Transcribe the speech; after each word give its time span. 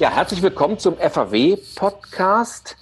Ja, 0.00 0.10
herzlich 0.10 0.40
willkommen 0.40 0.78
zum 0.78 0.96
FAW-Podcast. 0.96 2.78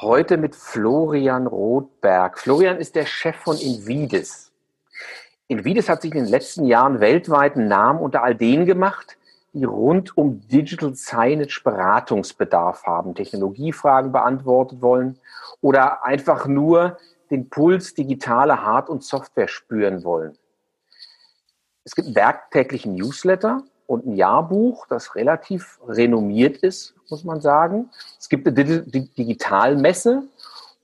Heute 0.00 0.36
mit 0.36 0.56
Florian 0.56 1.46
Rothberg. 1.46 2.40
Florian 2.40 2.78
ist 2.78 2.96
der 2.96 3.06
Chef 3.06 3.36
von 3.36 3.56
Invidis. 3.56 4.50
Invidis 5.46 5.88
hat 5.88 6.02
sich 6.02 6.12
in 6.12 6.24
den 6.24 6.28
letzten 6.28 6.66
Jahren 6.66 6.98
weltweit 6.98 7.54
einen 7.54 7.68
Namen 7.68 8.00
unter 8.00 8.24
all 8.24 8.34
denen 8.34 8.66
gemacht, 8.66 9.16
die 9.52 9.62
rund 9.62 10.18
um 10.18 10.40
Digital 10.48 10.92
Signage 10.96 11.60
Beratungsbedarf 11.62 12.82
haben, 12.82 13.14
Technologiefragen 13.14 14.10
beantwortet 14.10 14.82
wollen 14.82 15.20
oder 15.60 16.04
einfach 16.04 16.48
nur 16.48 16.98
den 17.30 17.48
Puls 17.48 17.94
digitaler 17.94 18.64
Hard- 18.64 18.88
und 18.88 19.04
Software 19.04 19.46
spüren 19.46 20.02
wollen. 20.02 20.36
Es 21.84 21.94
gibt 21.94 22.06
einen 22.06 22.16
werktäglichen 22.16 22.96
Newsletter, 22.96 23.62
und 23.90 24.06
ein 24.06 24.14
Jahrbuch, 24.14 24.86
das 24.86 25.16
relativ 25.16 25.80
renommiert 25.84 26.58
ist, 26.58 26.94
muss 27.08 27.24
man 27.24 27.40
sagen. 27.40 27.90
Es 28.20 28.28
gibt 28.28 28.46
eine 28.46 28.82
Digitalmesse 28.84 30.28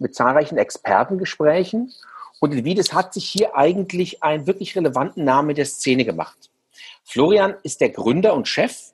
mit 0.00 0.16
zahlreichen 0.16 0.58
Expertengesprächen. 0.58 1.92
Und 2.40 2.52
Elvides 2.52 2.92
hat 2.92 3.14
sich 3.14 3.28
hier 3.28 3.54
eigentlich 3.54 4.24
einen 4.24 4.48
wirklich 4.48 4.74
relevanten 4.74 5.22
Namen 5.22 5.54
der 5.54 5.66
Szene 5.66 6.04
gemacht. 6.04 6.50
Florian 7.04 7.54
ist 7.62 7.80
der 7.80 7.90
Gründer 7.90 8.34
und 8.34 8.48
Chef 8.48 8.90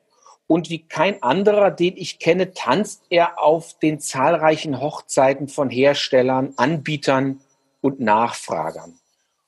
und 0.47 0.69
wie 0.69 0.87
kein 0.87 1.23
anderer, 1.23 1.71
den 1.71 1.97
ich 1.97 2.19
kenne, 2.19 2.53
tanzt 2.53 3.05
er 3.09 3.43
auf 3.43 3.79
den 3.79 3.99
zahlreichen 3.99 4.79
Hochzeiten 4.79 5.49
von 5.49 5.71
Herstellern, 5.71 6.53
Anbietern 6.59 7.41
und 7.81 7.99
Nachfragern. 8.01 8.93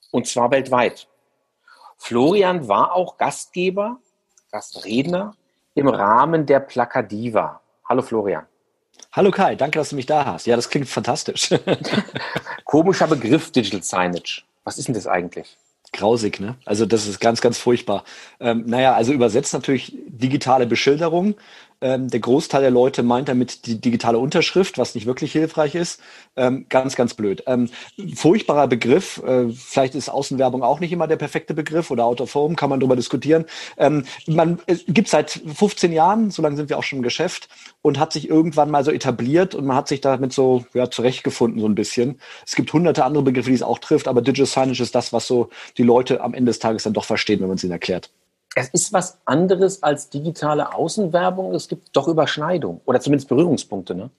Und 0.09 0.25
zwar 0.25 0.49
weltweit. 0.49 1.07
Florian 1.97 2.67
war 2.67 2.93
auch 2.93 3.17
Gastgeber 3.17 3.99
Gastredner 4.55 5.35
im 5.73 5.89
Rahmen 5.89 6.45
der 6.45 6.61
Plakadiva. 6.61 7.59
Hallo 7.89 8.01
Florian. 8.01 8.45
Hallo 9.11 9.29
Kai, 9.29 9.55
danke, 9.55 9.79
dass 9.79 9.89
du 9.89 9.97
mich 9.97 10.05
da 10.05 10.25
hast. 10.25 10.47
Ja, 10.47 10.55
das 10.55 10.69
klingt 10.69 10.87
fantastisch. 10.87 11.49
Komischer 12.63 13.07
Begriff 13.07 13.51
Digital 13.51 13.83
Signage. 13.83 14.43
Was 14.63 14.77
ist 14.77 14.87
denn 14.87 14.95
das 14.95 15.07
eigentlich? 15.07 15.57
Grausig, 15.91 16.39
ne? 16.39 16.55
Also 16.63 16.85
das 16.85 17.05
ist 17.05 17.19
ganz, 17.19 17.41
ganz 17.41 17.57
furchtbar. 17.57 18.05
Ähm, 18.39 18.63
naja, 18.65 18.93
also 18.93 19.11
übersetzt 19.11 19.53
natürlich 19.53 19.93
digitale 20.07 20.65
Beschilderung. 20.65 21.35
Ähm, 21.85 22.07
der 22.07 22.19
Großteil 22.19 22.61
der 22.61 22.71
Leute 22.71 23.03
meint 23.03 23.29
damit 23.29 23.67
die 23.67 23.79
digitale 23.79 24.17
Unterschrift, 24.17 24.79
was 24.79 24.95
nicht 24.95 25.05
wirklich 25.05 25.31
hilfreich 25.31 25.75
ist. 25.75 26.01
Ähm, 26.35 26.65
ganz, 26.67 26.95
ganz 26.95 27.13
blöd. 27.13 27.43
Ähm, 27.45 27.69
furchtbarer 28.15 28.67
Begriff. 28.67 29.21
Äh, 29.23 29.49
vielleicht 29.49 29.93
ist 29.93 30.09
Außenwerbung 30.09 30.63
auch 30.63 30.79
nicht 30.79 30.91
immer 30.91 31.05
der 31.05 31.17
perfekte 31.17 31.53
Begriff 31.53 31.91
oder 31.91 32.05
Out 32.05 32.21
of 32.21 32.33
Home, 32.33 32.55
kann 32.55 32.71
man 32.71 32.79
darüber 32.79 32.95
diskutieren. 32.95 33.45
Ähm, 33.77 34.05
man 34.25 34.57
äh, 34.65 34.77
gibt 34.87 35.09
seit 35.09 35.29
15 35.29 35.91
Jahren, 35.91 36.31
so 36.31 36.41
lange 36.41 36.55
sind 36.55 36.69
wir 36.69 36.79
auch 36.79 36.83
schon 36.83 36.97
im 36.97 37.03
Geschäft 37.03 37.49
und 37.83 37.99
hat 37.99 38.13
sich 38.13 38.29
irgendwann 38.29 38.71
mal 38.71 38.83
so 38.83 38.89
etabliert 38.89 39.53
und 39.53 39.67
man 39.67 39.77
hat 39.77 39.87
sich 39.87 40.01
damit 40.01 40.33
so 40.33 40.65
ja, 40.73 40.89
zurechtgefunden 40.89 41.61
so 41.61 41.67
ein 41.67 41.75
bisschen. 41.75 42.19
Es 42.47 42.55
gibt 42.55 42.73
hunderte 42.73 43.05
andere 43.05 43.21
Begriffe, 43.21 43.49
die 43.49 43.55
es 43.55 43.61
auch 43.61 43.77
trifft, 43.77 44.07
aber 44.07 44.23
Digital 44.23 44.47
Signage 44.47 44.81
ist 44.81 44.95
das, 44.95 45.13
was 45.13 45.27
so 45.27 45.49
die 45.77 45.83
Leute 45.83 46.21
am 46.21 46.33
Ende 46.33 46.49
des 46.49 46.57
Tages 46.57 46.81
dann 46.81 46.93
doch 46.93 47.05
verstehen, 47.05 47.41
wenn 47.41 47.47
man 47.47 47.57
es 47.57 47.63
ihnen 47.63 47.73
erklärt 47.73 48.09
es 48.55 48.69
ist 48.69 48.93
was 48.93 49.19
anderes 49.25 49.83
als 49.83 50.09
digitale 50.09 50.73
Außenwerbung. 50.73 51.53
Es 51.53 51.67
gibt 51.67 51.89
doch 51.95 52.07
Überschneidungen 52.07 52.81
oder 52.85 52.99
zumindest 53.01 53.29
Berührungspunkte, 53.29 53.93
ne? 53.93 54.09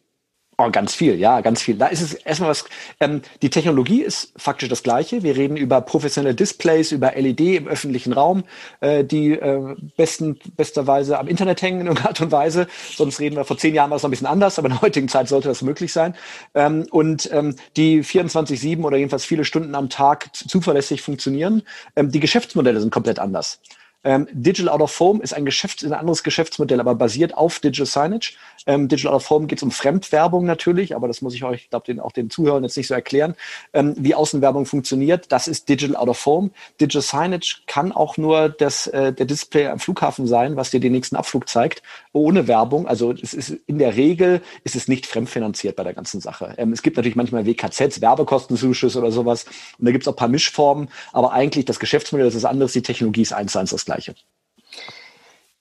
Oh, 0.58 0.70
ganz 0.70 0.94
viel, 0.94 1.16
ja, 1.16 1.42
ganz 1.42 1.60
viel. 1.60 1.76
Da 1.76 1.88
ist 1.88 2.00
es 2.00 2.14
erstmal 2.14 2.48
was, 2.48 2.64
ähm, 2.98 3.20
die 3.42 3.50
Technologie 3.50 4.00
ist 4.00 4.32
faktisch 4.38 4.70
das 4.70 4.82
gleiche. 4.82 5.22
Wir 5.22 5.36
reden 5.36 5.58
über 5.58 5.82
professionelle 5.82 6.34
Displays, 6.34 6.92
über 6.92 7.12
LED 7.14 7.40
im 7.40 7.68
öffentlichen 7.68 8.14
Raum, 8.14 8.44
äh, 8.80 9.04
die 9.04 9.32
äh, 9.32 9.76
besten, 9.98 10.38
besterweise 10.56 11.18
am 11.18 11.28
Internet 11.28 11.60
hängen 11.60 11.80
in 11.82 11.86
irgendeiner 11.88 12.08
Art 12.08 12.22
und 12.22 12.32
Weise. 12.32 12.68
Sonst 12.94 13.20
reden 13.20 13.36
wir, 13.36 13.44
vor 13.44 13.58
zehn 13.58 13.74
Jahren 13.74 13.90
war 13.90 13.98
es 13.98 14.02
noch 14.02 14.08
ein 14.08 14.12
bisschen 14.12 14.26
anders, 14.26 14.58
aber 14.58 14.68
in 14.68 14.74
der 14.74 14.80
heutigen 14.80 15.08
Zeit 15.08 15.28
sollte 15.28 15.48
das 15.48 15.60
möglich 15.60 15.92
sein. 15.92 16.14
Ähm, 16.54 16.86
und 16.90 17.30
ähm, 17.34 17.54
die 17.76 18.02
24-7 18.02 18.82
oder 18.82 18.96
jedenfalls 18.96 19.26
viele 19.26 19.44
Stunden 19.44 19.74
am 19.74 19.90
Tag 19.90 20.34
zuverlässig 20.34 21.02
funktionieren. 21.02 21.64
Ähm, 21.96 22.10
die 22.10 22.20
Geschäftsmodelle 22.20 22.80
sind 22.80 22.90
komplett 22.90 23.18
anders. 23.18 23.60
Ähm, 24.06 24.28
Digital 24.30 24.72
Out 24.72 24.82
of 24.82 25.00
Home 25.00 25.20
ist 25.20 25.34
ein, 25.34 25.44
Geschäfts-, 25.44 25.84
ein 25.84 25.92
anderes 25.92 26.22
Geschäftsmodell, 26.22 26.78
aber 26.78 26.94
basiert 26.94 27.36
auf 27.36 27.58
Digital 27.58 27.86
Signage. 27.86 28.34
Ähm, 28.64 28.86
Digital 28.86 29.12
Out 29.12 29.22
of 29.22 29.30
Home 29.30 29.46
geht 29.48 29.58
es 29.58 29.64
um 29.64 29.72
Fremdwerbung 29.72 30.46
natürlich, 30.46 30.94
aber 30.94 31.08
das 31.08 31.22
muss 31.22 31.34
ich 31.34 31.42
euch, 31.42 31.68
glaube, 31.70 31.86
den, 31.86 31.98
auch 31.98 32.12
den 32.12 32.30
Zuhörern 32.30 32.62
jetzt 32.62 32.76
nicht 32.76 32.86
so 32.86 32.94
erklären, 32.94 33.34
ähm, 33.72 33.96
wie 33.98 34.14
Außenwerbung 34.14 34.64
funktioniert. 34.64 35.32
Das 35.32 35.48
ist 35.48 35.68
Digital 35.68 35.96
Out 35.96 36.08
of 36.08 36.24
Home. 36.24 36.50
Digital 36.80 37.02
Signage 37.02 37.62
kann 37.66 37.90
auch 37.90 38.16
nur 38.16 38.48
das, 38.48 38.86
äh, 38.86 39.12
der 39.12 39.26
Display 39.26 39.66
am 39.66 39.80
Flughafen 39.80 40.28
sein, 40.28 40.54
was 40.54 40.70
dir 40.70 40.78
den 40.78 40.92
nächsten 40.92 41.16
Abflug 41.16 41.48
zeigt, 41.48 41.82
ohne 42.16 42.48
Werbung. 42.48 42.88
Also 42.88 43.12
es 43.12 43.34
ist 43.34 43.50
in 43.66 43.78
der 43.78 43.96
Regel 43.96 44.40
ist 44.64 44.74
es 44.74 44.88
nicht 44.88 45.06
fremdfinanziert 45.06 45.76
bei 45.76 45.84
der 45.84 45.94
ganzen 45.94 46.20
Sache. 46.20 46.54
Ähm, 46.56 46.72
es 46.72 46.82
gibt 46.82 46.96
natürlich 46.96 47.16
manchmal 47.16 47.46
WKZs, 47.46 48.00
Werbekostenzuschüsse 48.00 48.98
oder 48.98 49.12
sowas. 49.12 49.44
Und 49.78 49.86
da 49.86 49.92
gibt 49.92 50.04
es 50.04 50.08
auch 50.08 50.14
ein 50.14 50.16
paar 50.16 50.28
Mischformen, 50.28 50.88
aber 51.12 51.32
eigentlich 51.32 51.66
das 51.66 51.78
Geschäftsmodell 51.78 52.26
ist 52.26 52.34
das 52.34 52.44
andere, 52.44 52.68
die 52.68 52.82
Technologie 52.82 53.22
ist 53.22 53.32
eins 53.32 53.52
zu 53.52 53.58
eins 53.58 53.70
das 53.70 53.84
gleiche. 53.84 54.14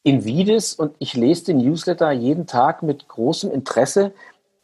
Invidis 0.03 0.73
und 0.73 0.95
ich 0.99 1.15
lese 1.15 1.45
den 1.45 1.57
Newsletter 1.57 2.11
jeden 2.11 2.47
Tag 2.47 2.83
mit 2.83 3.07
großem 3.07 3.51
Interesse. 3.51 4.13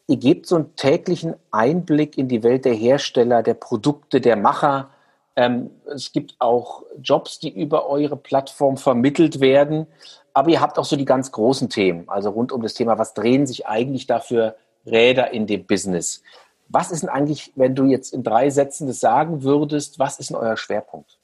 Ihr 0.07 0.17
gebt 0.17 0.45
so 0.45 0.55
einen 0.55 0.75
täglichen 0.75 1.35
Einblick 1.51 2.17
in 2.17 2.27
die 2.27 2.43
Welt 2.43 2.65
der 2.65 2.73
Hersteller, 2.73 3.43
der 3.43 3.55
Produkte, 3.55 4.21
der 4.21 4.35
Macher. 4.35 4.89
Ähm, 5.35 5.71
es 5.93 6.11
gibt 6.11 6.35
auch 6.39 6.83
Jobs, 7.01 7.39
die 7.39 7.49
über 7.49 7.89
eure 7.89 8.17
Plattform 8.17 8.77
vermittelt 8.77 9.39
werden. 9.39 9.87
Aber 10.33 10.49
ihr 10.49 10.61
habt 10.61 10.77
auch 10.79 10.85
so 10.85 10.95
die 10.95 11.05
ganz 11.05 11.31
großen 11.31 11.69
Themen, 11.69 12.07
also 12.07 12.29
rund 12.29 12.51
um 12.51 12.61
das 12.61 12.73
Thema, 12.73 12.97
was 12.97 13.13
drehen 13.13 13.45
sich 13.45 13.67
eigentlich 13.67 14.07
dafür 14.07 14.55
Räder 14.85 15.31
in 15.31 15.47
dem 15.47 15.65
Business? 15.65 16.21
Was 16.69 16.91
ist 16.91 17.01
denn 17.01 17.09
eigentlich, 17.09 17.51
wenn 17.55 17.75
du 17.75 17.85
jetzt 17.85 18.13
in 18.13 18.23
drei 18.23 18.49
Sätzen 18.49 18.87
das 18.87 18.99
sagen 18.99 19.43
würdest, 19.43 19.99
was 19.99 20.19
ist 20.19 20.29
denn 20.29 20.37
euer 20.37 20.55
Schwerpunkt? 20.55 21.17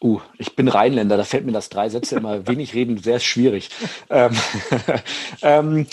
Uh, 0.00 0.20
ich 0.38 0.54
bin 0.54 0.68
Rheinländer, 0.68 1.16
da 1.16 1.24
fällt 1.24 1.44
mir 1.44 1.52
das 1.52 1.68
drei 1.68 1.88
Sätze 1.88 2.16
immer 2.16 2.46
wenig 2.46 2.74
reden 2.74 2.98
sehr 2.98 3.18
schwierig. 3.18 3.70
ähm, 4.10 4.36
ähm, 5.42 5.86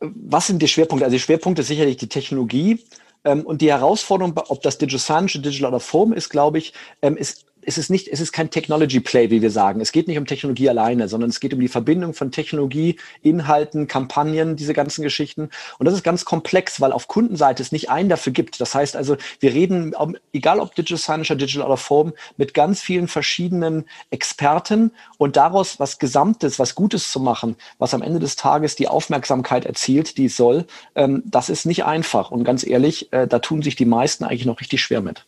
was 0.00 0.48
sind 0.48 0.60
die 0.60 0.68
Schwerpunkte? 0.68 1.04
Also 1.04 1.14
die 1.14 1.20
Schwerpunkte 1.20 1.62
ist 1.62 1.68
sicherlich 1.68 1.96
die 1.96 2.08
Technologie. 2.08 2.84
Ähm, 3.24 3.42
und 3.46 3.62
die 3.62 3.70
Herausforderung, 3.70 4.34
ob 4.48 4.62
das 4.62 4.78
Digital 4.78 4.98
Science, 4.98 5.32
Digital 5.34 5.68
oder 5.68 5.80
Form 5.80 6.12
ist, 6.12 6.28
glaube 6.28 6.58
ich, 6.58 6.72
ähm, 7.02 7.16
ist 7.16 7.46
es 7.64 7.78
ist 7.78 7.90
nicht, 7.90 8.08
es 8.08 8.20
ist 8.20 8.32
kein 8.32 8.50
Technology 8.50 9.00
Play, 9.00 9.30
wie 9.30 9.42
wir 9.42 9.50
sagen. 9.50 9.80
Es 9.80 9.92
geht 9.92 10.08
nicht 10.08 10.18
um 10.18 10.26
Technologie 10.26 10.68
alleine, 10.68 11.08
sondern 11.08 11.30
es 11.30 11.40
geht 11.40 11.54
um 11.54 11.60
die 11.60 11.68
Verbindung 11.68 12.14
von 12.14 12.30
Technologie, 12.30 12.96
Inhalten, 13.22 13.86
Kampagnen, 13.86 14.56
diese 14.56 14.74
ganzen 14.74 15.02
Geschichten. 15.02 15.50
Und 15.78 15.86
das 15.86 15.94
ist 15.94 16.02
ganz 16.02 16.24
komplex, 16.24 16.80
weil 16.80 16.92
auf 16.92 17.08
Kundenseite 17.08 17.62
es 17.62 17.72
nicht 17.72 17.90
einen 17.90 18.08
dafür 18.08 18.32
gibt. 18.32 18.60
Das 18.60 18.74
heißt 18.74 18.96
also, 18.96 19.16
wir 19.40 19.52
reden, 19.54 19.94
egal 20.32 20.60
ob 20.60 20.74
Digital 20.74 20.98
Signage 20.98 21.32
oder 21.32 21.46
Digital 21.46 21.66
oder 21.66 21.76
Form, 21.76 22.12
mit 22.36 22.54
ganz 22.54 22.80
vielen 22.80 23.08
verschiedenen 23.08 23.84
Experten 24.10 24.92
und 25.18 25.36
daraus 25.36 25.78
was 25.78 25.98
Gesamtes, 25.98 26.58
was 26.58 26.74
Gutes 26.74 27.10
zu 27.10 27.20
machen, 27.20 27.56
was 27.78 27.94
am 27.94 28.02
Ende 28.02 28.18
des 28.18 28.36
Tages 28.36 28.76
die 28.76 28.88
Aufmerksamkeit 28.88 29.64
erzielt, 29.64 30.18
die 30.18 30.26
es 30.26 30.36
soll, 30.36 30.66
ähm, 30.94 31.22
das 31.26 31.48
ist 31.48 31.66
nicht 31.66 31.84
einfach. 31.84 32.30
Und 32.30 32.44
ganz 32.44 32.66
ehrlich, 32.66 33.12
äh, 33.12 33.26
da 33.26 33.38
tun 33.38 33.62
sich 33.62 33.76
die 33.76 33.84
meisten 33.84 34.24
eigentlich 34.24 34.46
noch 34.46 34.60
richtig 34.60 34.80
schwer 34.82 35.00
mit. 35.00 35.26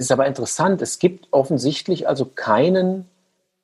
Das 0.00 0.06
ist 0.06 0.12
aber 0.12 0.26
interessant. 0.26 0.80
Es 0.80 0.98
gibt 0.98 1.28
offensichtlich 1.30 2.08
also 2.08 2.24
keinen 2.24 3.04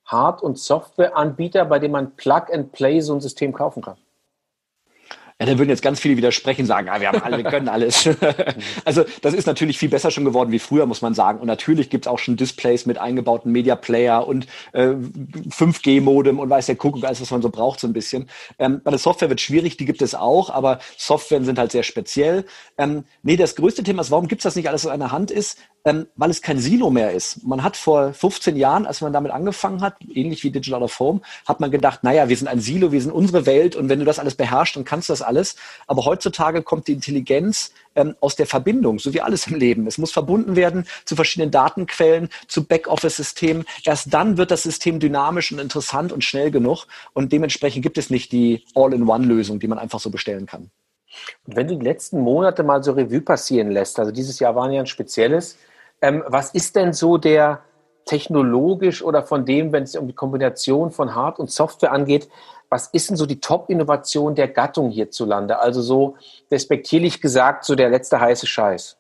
Hard- 0.05 0.43
und 0.43 0.59
Softwareanbieter, 0.59 1.65
bei 1.65 1.79
dem 1.79 1.93
man 1.93 2.15
Plug 2.15 2.53
and 2.53 2.73
Play 2.73 3.01
so 3.01 3.15
ein 3.15 3.23
System 3.23 3.55
kaufen 3.55 3.81
kann. 3.81 3.97
Ja, 5.39 5.45
da 5.45 5.59
würden 5.59 5.69
jetzt 5.69 5.83
ganz 5.83 6.01
viele 6.01 6.17
widersprechen, 6.17 6.65
sagen, 6.65 6.89
ah, 6.89 6.99
wir 6.99 7.09
haben 7.09 7.23
alle, 7.23 7.37
wir 7.37 7.45
können 7.45 7.69
alles. 7.69 8.09
also 8.87 9.05
das 9.21 9.35
ist 9.35 9.47
natürlich 9.47 9.79
viel 9.79 9.91
besser 9.91 10.11
schon 10.11 10.25
geworden 10.25 10.51
wie 10.51 10.59
früher, 10.59 10.87
muss 10.87 11.03
man 11.03 11.13
sagen. 11.13 11.41
Und 11.41 11.47
natürlich 11.47 11.91
gibt's 11.91 12.07
auch 12.07 12.19
schon 12.19 12.37
Displays 12.37 12.87
mit 12.87 12.97
eingebauten 12.97 13.53
Media 13.53 13.77
Player 13.77 14.27
und 14.27 14.47
äh, 14.73 14.89
5G-Modem 14.89 16.39
und 16.39 16.49
weiß 16.49 16.67
der 16.67 16.77
Kuckuck, 16.77 17.05
alles, 17.05 17.21
was 17.21 17.31
man 17.31 17.43
so 17.43 17.51
braucht, 17.51 17.81
so 17.81 17.87
ein 17.87 17.93
bisschen. 17.93 18.31
Ähm, 18.59 18.81
bei 18.83 18.91
der 18.91 18.99
Software 18.99 19.29
wird 19.29 19.43
schwierig, 19.43 19.77
die 19.77 19.85
gibt 19.85 20.01
es 20.01 20.15
auch, 20.15 20.49
aber 20.49 20.79
Software 20.97 21.43
sind 21.45 21.59
halt 21.59 21.71
sehr 21.71 21.83
speziell. 21.83 22.47
Ähm, 22.79 23.05
nee, 23.23 23.37
das 23.37 23.57
größte 23.57 23.83
Thema 23.83 24.01
ist, 24.01 24.11
warum 24.11 24.29
gibt's 24.29 24.45
das 24.45 24.57
nicht 24.57 24.69
alles 24.69 24.85
in 24.85 24.91
einer 24.91 25.13
Hand 25.13 25.31
ist, 25.31 25.59
ähm, 25.87 26.09
weil 26.17 26.31
es 26.31 26.43
kein 26.43 26.59
Silo 26.59 26.91
mehr 26.91 27.13
ist. 27.13 27.47
Man 27.47 27.63
hat 27.63 27.77
vor 27.77 28.13
15 28.13 28.57
Jahren, 28.57 28.87
als 28.87 29.01
man 29.01 29.13
damit 29.13 29.31
angefangen 29.31 29.81
hat, 29.81 29.97
ähnlich 30.13 30.43
wie 30.43 30.51
Digital 30.51 30.83
of 30.83 30.99
Home, 30.99 31.21
hat 31.47 31.61
man 31.61 31.71
gedacht, 31.71 32.03
naja, 32.03 32.29
wir 32.29 32.37
sind 32.37 32.49
ein 32.49 32.59
Silo, 32.59 32.91
wir 32.91 33.01
sind 33.01 33.13
unsere 33.13 33.47
Welt 33.47 33.77
und 33.77 33.89
wenn 33.89 34.01
du 34.01 34.05
das 34.05 34.19
alles 34.19 34.35
beherrschst, 34.35 34.75
dann 34.75 34.85
kannst 34.85 35.09
du 35.09 35.13
das 35.13 35.23
alles. 35.23 35.55
Aber 35.87 36.05
heutzutage 36.05 36.63
kommt 36.63 36.89
die 36.89 36.93
Intelligenz 36.93 37.73
ähm, 37.95 38.17
aus 38.21 38.35
der 38.35 38.47
Verbindung, 38.47 38.99
so 38.99 39.15
wie 39.15 39.21
alles 39.21 39.47
im 39.47 39.55
Leben. 39.55 39.87
Es 39.87 39.97
muss 39.97 40.11
verbunden 40.11 40.57
werden 40.57 40.87
zu 41.05 41.15
verschiedenen 41.15 41.53
Datenquellen, 41.53 42.31
zu 42.49 42.65
Backoffice-Systemen. 42.65 43.65
Erst 43.85 44.13
dann 44.13 44.39
wird 44.39 44.51
das 44.51 44.65
System 44.65 44.99
dynamisch 44.99 45.53
und 45.53 45.61
interessant 45.61 46.13
und 46.13 46.25
schnell 46.25 46.51
genug. 46.51 46.87
Und 47.13 47.33
dementsprechend 47.33 47.85
gibt 47.85 47.97
es 47.97 48.11
nicht 48.11 48.33
die 48.33 48.65
All-in-One-Lösung, 48.75 49.61
die 49.61 49.69
man 49.69 49.79
einfach 49.79 50.01
so 50.01 50.11
bestellen 50.11 50.47
kann. 50.47 50.73
Und 51.47 51.55
wenn 51.55 51.69
du 51.69 51.77
die 51.77 51.85
letzten 51.85 52.21
Monate 52.21 52.65
mal 52.65 52.83
so 52.83 52.91
Revue 52.91 53.21
passieren 53.21 53.71
lässt, 53.71 54.01
also 54.01 54.11
dieses 54.11 54.41
Jahr 54.41 54.57
waren 54.57 54.73
ja 54.73 54.81
ein 54.81 54.87
spezielles, 54.87 55.57
ähm, 56.01 56.23
was 56.27 56.51
ist 56.51 56.77
denn 56.77 56.93
so 56.93 57.19
der, 57.19 57.63
technologisch 58.07 59.03
oder 59.03 59.23
von 59.23 59.45
dem, 59.45 59.73
wenn 59.73 59.83
es 59.83 59.95
um 59.97 60.07
die 60.07 60.15
Kombination 60.15 60.91
von 60.91 61.15
Hard- 61.15 61.39
und 61.39 61.51
Software 61.51 61.93
angeht, 61.93 62.29
was 62.71 62.87
ist 62.89 63.11
denn 63.11 63.17
so 63.17 63.27
die 63.27 63.41
Top-Innovation 63.41 64.35
der 64.35 64.49
Gattung 64.49 64.91
hierzulande? 64.91 65.59
Also 65.59 65.83
so 65.83 66.17
respektierlich 66.51 67.21
gesagt, 67.21 67.65
so 67.65 67.75
der 67.75 67.91
letzte 67.91 68.21
heiße 68.21 68.47
Scheiß. 68.47 68.97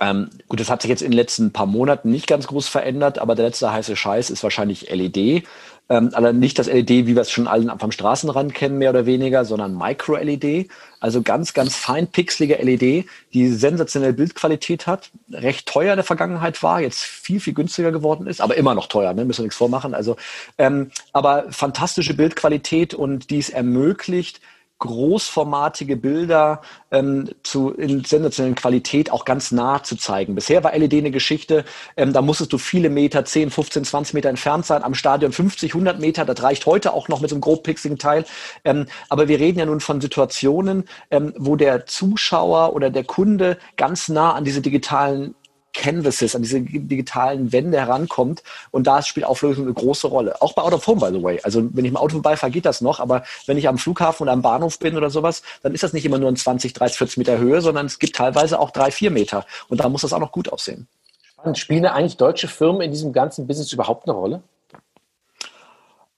Ähm, 0.00 0.30
gut, 0.46 0.60
das 0.60 0.70
hat 0.70 0.82
sich 0.82 0.90
jetzt 0.90 1.02
in 1.02 1.10
den 1.10 1.16
letzten 1.16 1.52
paar 1.52 1.66
Monaten 1.66 2.10
nicht 2.10 2.28
ganz 2.28 2.46
groß 2.46 2.68
verändert, 2.68 3.18
aber 3.18 3.34
der 3.34 3.46
letzte 3.46 3.72
heiße 3.72 3.96
Scheiß 3.96 4.30
ist 4.30 4.42
wahrscheinlich 4.42 4.90
LED. 4.90 5.44
Ähm, 5.90 6.10
aber 6.12 6.32
nicht 6.32 6.58
das 6.58 6.66
LED, 6.66 6.88
wie 6.88 7.14
wir 7.14 7.22
es 7.22 7.30
schon 7.30 7.46
allen 7.46 7.70
vom 7.78 7.92
Straßenrand 7.92 8.54
kennen, 8.54 8.78
mehr 8.78 8.90
oder 8.90 9.06
weniger, 9.06 9.44
sondern 9.44 9.76
Micro-LED. 9.76 10.68
Also 11.00 11.22
ganz, 11.22 11.54
ganz 11.54 11.76
feinpixelige 11.76 12.56
LED, 12.56 13.06
die 13.32 13.48
sensationelle 13.48 14.12
Bildqualität 14.12 14.86
hat, 14.86 15.10
recht 15.32 15.66
teuer 15.66 15.92
in 15.92 15.98
der 15.98 16.04
Vergangenheit 16.04 16.62
war, 16.62 16.80
jetzt 16.80 17.02
viel, 17.02 17.40
viel 17.40 17.54
günstiger 17.54 17.92
geworden 17.92 18.26
ist, 18.26 18.40
aber 18.40 18.56
immer 18.56 18.74
noch 18.74 18.86
teuer, 18.86 19.14
ne? 19.14 19.24
müssen 19.24 19.40
wir 19.40 19.44
nichts 19.44 19.56
vormachen. 19.56 19.94
Also, 19.94 20.16
ähm, 20.58 20.90
aber 21.12 21.46
fantastische 21.50 22.14
Bildqualität 22.14 22.94
und 22.94 23.30
die 23.30 23.38
es 23.38 23.48
ermöglicht, 23.48 24.40
großformatige 24.78 25.96
Bilder 25.96 26.62
ähm, 26.90 27.28
zu 27.42 27.70
in 27.72 28.04
sensationellen 28.04 28.54
Qualität 28.54 29.10
auch 29.10 29.24
ganz 29.24 29.50
nah 29.50 29.82
zu 29.82 29.96
zeigen. 29.96 30.34
Bisher 30.34 30.62
war 30.62 30.76
LED 30.76 30.94
eine 30.94 31.10
Geschichte, 31.10 31.64
ähm, 31.96 32.12
da 32.12 32.22
musstest 32.22 32.52
du 32.52 32.58
viele 32.58 32.88
Meter, 32.90 33.24
10, 33.24 33.50
15, 33.50 33.84
20 33.84 34.14
Meter 34.14 34.28
entfernt 34.28 34.66
sein, 34.66 34.82
am 34.82 34.94
Stadion 34.94 35.32
50, 35.32 35.72
100 35.72 36.00
Meter, 36.00 36.24
das 36.24 36.42
reicht 36.42 36.66
heute 36.66 36.92
auch 36.92 37.08
noch 37.08 37.20
mit 37.20 37.30
so 37.30 37.36
einem 37.36 37.40
grobpixeligen 37.40 37.98
Teil. 37.98 38.24
Ähm, 38.64 38.86
aber 39.08 39.28
wir 39.28 39.40
reden 39.40 39.58
ja 39.58 39.66
nun 39.66 39.80
von 39.80 40.00
Situationen, 40.00 40.84
ähm, 41.10 41.34
wo 41.36 41.56
der 41.56 41.86
Zuschauer 41.86 42.74
oder 42.74 42.90
der 42.90 43.04
Kunde 43.04 43.58
ganz 43.76 44.08
nah 44.08 44.34
an 44.34 44.44
diese 44.44 44.60
digitalen 44.60 45.34
Canvases, 45.78 46.34
an 46.34 46.42
diese 46.42 46.60
digitalen 46.60 47.52
Wände 47.52 47.78
herankommt. 47.78 48.42
Und 48.70 48.86
da 48.86 49.00
spielt 49.00 49.24
Auflösung 49.24 49.64
eine 49.64 49.74
große 49.74 50.08
Rolle. 50.08 50.42
Auch 50.42 50.52
bei 50.52 50.62
Out 50.62 50.74
of 50.74 50.86
Home, 50.86 51.00
by 51.00 51.16
the 51.16 51.22
way. 51.22 51.40
Also 51.44 51.62
wenn 51.72 51.84
ich 51.84 51.90
im 51.90 51.96
Auto 51.96 52.14
vorbeifahre, 52.14 52.50
geht 52.50 52.66
das 52.66 52.80
noch. 52.80 52.98
Aber 53.00 53.22
wenn 53.46 53.56
ich 53.56 53.68
am 53.68 53.78
Flughafen 53.78 54.24
oder 54.24 54.32
am 54.32 54.42
Bahnhof 54.42 54.78
bin 54.78 54.96
oder 54.96 55.08
sowas, 55.08 55.42
dann 55.62 55.72
ist 55.72 55.82
das 55.82 55.92
nicht 55.92 56.04
immer 56.04 56.18
nur 56.18 56.28
in 56.28 56.36
20, 56.36 56.72
30, 56.72 56.98
40 56.98 57.16
Meter 57.18 57.38
Höhe, 57.38 57.60
sondern 57.60 57.86
es 57.86 57.98
gibt 57.98 58.16
teilweise 58.16 58.58
auch 58.58 58.72
drei, 58.72 58.90
vier 58.90 59.10
Meter. 59.10 59.46
Und 59.68 59.80
da 59.80 59.88
muss 59.88 60.02
das 60.02 60.12
auch 60.12 60.18
noch 60.18 60.32
gut 60.32 60.52
aussehen. 60.52 60.88
Spannend. 61.32 61.58
Spielen 61.58 61.86
eigentlich 61.86 62.16
deutsche 62.16 62.48
Firmen 62.48 62.80
in 62.80 62.90
diesem 62.90 63.12
ganzen 63.12 63.46
Business 63.46 63.72
überhaupt 63.72 64.08
eine 64.08 64.16
Rolle? 64.16 64.42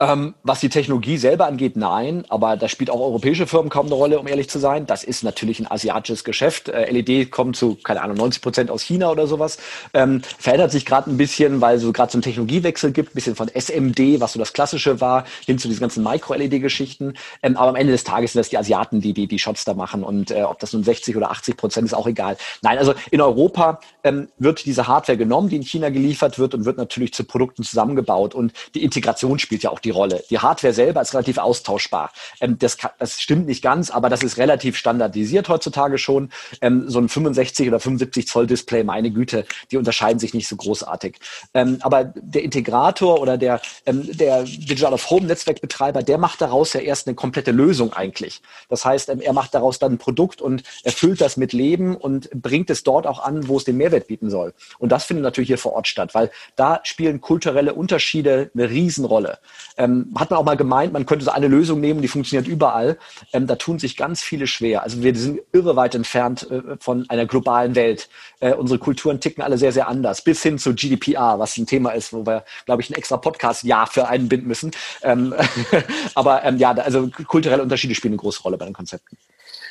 Ähm, 0.02 0.35
was 0.43 0.61
die 0.61 0.70
Technologie 0.70 1.19
selber 1.19 1.47
angeht, 1.47 1.76
nein, 1.76 2.25
aber 2.31 2.56
da 2.56 2.69
spielt 2.69 2.88
auch 2.88 3.00
europäische 3.00 3.47
Firmen 3.47 3.69
kaum 3.69 3.85
eine 3.85 3.94
Rolle, 3.94 4.19
um 4.19 4.26
ehrlich 4.26 4.49
zu 4.49 4.58
sein. 4.58 4.87
Das 4.87 5.05
ist 5.05 5.23
natürlich 5.23 5.61
ein 5.61 5.70
asiatisches 5.70 6.25
Geschäft. 6.25 6.70
Äh, 6.70 6.91
LED 6.91 7.31
kommt 7.31 7.55
zu, 7.55 7.75
keine 7.75 8.00
Ahnung, 8.00 8.17
90 8.17 8.41
Prozent 8.41 8.70
aus 8.70 8.81
China 8.82 9.11
oder 9.11 9.26
sowas. 9.26 9.58
Ähm, 9.93 10.23
verändert 10.38 10.73
sich 10.73 10.87
gerade 10.87 11.11
ein 11.11 11.19
bisschen, 11.19 11.61
weil 11.61 11.79
so 11.79 11.93
gerade 11.93 12.11
so 12.11 12.17
einen 12.17 12.23
Technologiewechsel 12.23 12.93
gibt, 12.93 13.11
ein 13.11 13.14
bisschen 13.14 13.37
von 13.37 13.49
SMD, 13.49 14.20
was 14.20 14.32
so 14.32 14.38
das 14.38 14.55
Klassische 14.55 15.02
war, 15.02 15.26
hin 15.44 15.58
zu 15.58 15.69
diesen 15.69 15.82
ganzen 15.82 16.02
Micro-LED-Geschichten. 16.02 17.12
Ähm, 17.43 17.58
aber 17.58 17.69
am 17.69 17.76
Ende 17.76 17.93
des 17.93 18.02
Tages 18.02 18.32
sind 18.32 18.38
das 18.38 18.49
die 18.49 18.56
Asiaten, 18.56 19.02
die 19.02 19.12
die, 19.12 19.26
die 19.26 19.38
Shots 19.38 19.67
da 19.67 19.75
machen. 19.75 20.02
Und 20.02 20.31
äh, 20.31 20.44
ob 20.44 20.61
das 20.61 20.73
nun 20.73 20.82
60 20.82 21.14
oder 21.14 21.31
80 21.31 21.58
Prozent 21.58 21.85
ist, 21.85 21.93
auch 21.93 22.06
egal. 22.06 22.38
Nein, 22.62 22.79
also 22.79 22.94
in 23.11 23.20
Europa 23.20 23.81
ähm, 24.02 24.29
wird 24.38 24.64
diese 24.64 24.87
Hardware 24.87 25.19
genommen, 25.19 25.50
die 25.50 25.56
in 25.56 25.62
China 25.62 25.91
geliefert 25.91 26.38
wird 26.38 26.55
und 26.55 26.64
wird 26.64 26.79
natürlich 26.79 27.12
zu 27.12 27.25
Produkten 27.25 27.64
zusammengebaut. 27.64 28.35
Und 28.35 28.55
die 28.75 28.82
Integration 28.82 29.38
spielt 29.38 29.62
ja 29.62 29.69
auch 29.69 29.79
die 29.79 29.90
die 29.91 29.97
Rolle. 29.97 30.23
Die 30.31 30.39
Hardware 30.39 30.73
selber 30.73 31.03
ist 31.03 31.15
relativ 31.15 31.39
austauschbar. 31.39 32.13
Ähm, 32.41 32.59
das, 32.59 32.79
das, 32.99 33.21
stimmt 33.21 33.47
nicht 33.47 33.63
ganz, 33.63 33.91
aber 33.91 34.09
das 34.09 34.23
ist 34.23 34.39
relativ 34.39 34.77
standardisiert 34.77 35.49
heutzutage 35.49 35.99
schon. 35.99 36.31
Ähm, 36.61 36.85
so 36.89 37.01
ein 37.01 37.09
65 37.09 37.69
oder 37.69 37.81
75 37.81 38.29
Zoll 38.29 38.47
Display, 38.47 38.85
meine 38.85 39.11
Güte, 39.11 39.45
die 39.71 39.77
unterscheiden 39.77 40.21
sich 40.21 40.33
nicht 40.33 40.49
so 40.49 40.57
großartig. 40.57 41.17
Ähm, 41.55 41.79
aber 41.81 42.05
der 42.05 42.43
Integrator 42.43 43.21
oder 43.21 43.37
der, 43.37 43.61
ähm, 43.87 44.09
der 44.17 44.45
Digital 44.45 44.93
of 44.93 45.11
Home 45.11 45.27
Netzwerkbetreiber, 45.27 46.03
der 46.03 46.19
macht 46.19 46.41
daraus 46.41 46.73
ja 46.73 46.81
erst 46.81 47.09
eine 47.09 47.17
komplette 47.17 47.51
Lösung 47.51 47.93
eigentlich. 47.93 48.43
Das 48.69 48.85
heißt, 48.85 49.09
ähm, 49.09 49.21
er 49.21 49.33
macht 49.33 49.55
daraus 49.55 49.79
dann 49.79 49.95
ein 49.95 49.99
Produkt 49.99 50.41
und 50.41 50.63
erfüllt 50.85 51.21
das 51.21 51.37
mit 51.37 51.53
Leben 51.53 51.97
und 51.97 52.31
bringt 52.31 52.71
es 52.71 52.85
dort 52.85 53.07
auch 53.07 53.19
an, 53.21 53.49
wo 53.49 53.57
es 53.57 53.65
den 53.65 53.77
Mehrwert 53.77 54.07
bieten 54.07 54.31
soll. 54.31 54.55
Und 54.79 54.93
das 54.93 55.05
findet 55.05 55.25
natürlich 55.25 55.49
hier 55.49 55.59
vor 55.59 55.73
Ort 55.73 55.89
statt, 55.89 56.15
weil 56.15 56.31
da 56.55 56.81
spielen 56.85 57.21
kulturelle 57.21 57.75
Unterschiede 57.75 58.51
eine 58.55 58.71
Riesenrolle. 58.71 59.39
Ähm, 59.81 60.12
hat 60.15 60.31
man 60.31 60.38
auch 60.38 60.44
mal 60.44 60.59
gemeint, 60.59 60.93
man 60.93 61.06
könnte 61.06 61.25
so 61.25 61.31
eine 61.31 61.49
Lösung 61.49 61.81
nehmen, 61.81 62.03
die 62.03 62.09
funktioniert 62.09 62.47
überall. 62.47 62.99
Ähm, 63.32 63.47
da 63.47 63.56
tun 63.56 63.79
sich 63.79 63.97
ganz 63.97 64.21
viele 64.21 64.47
schwer. 64.47 64.82
Also 64.82 65.03
wir 65.03 65.15
sind 65.15 65.41
irre 65.53 65.75
weit 65.75 65.94
entfernt 65.94 66.47
äh, 66.50 66.77
von 66.79 67.09
einer 67.09 67.25
globalen 67.25 67.75
Welt. 67.75 68.11
Äh, 68.41 68.53
unsere 68.53 68.79
Kulturen 68.79 69.21
ticken 69.21 69.43
alle 69.43 69.56
sehr, 69.56 69.73
sehr 69.73 69.88
anders. 69.88 70.23
Bis 70.23 70.43
hin 70.43 70.59
zu 70.59 70.75
GDPR, 70.75 71.38
was 71.38 71.56
ein 71.56 71.65
Thema 71.65 71.93
ist, 71.93 72.12
wo 72.12 72.27
wir, 72.27 72.44
glaube 72.67 72.82
ich, 72.82 72.91
ein 72.91 72.94
extra 72.94 73.17
Podcast-Jahr 73.17 73.87
für 73.87 74.06
einbinden 74.06 74.49
müssen. 74.49 74.71
Ähm, 75.03 75.35
aber 76.15 76.44
ähm, 76.44 76.59
ja, 76.59 76.73
also 76.73 77.09
kulturelle 77.26 77.62
Unterschiede 77.62 77.94
spielen 77.94 78.12
eine 78.12 78.21
große 78.21 78.43
Rolle 78.43 78.59
bei 78.59 78.67
den 78.67 78.75
Konzepten. 78.75 79.17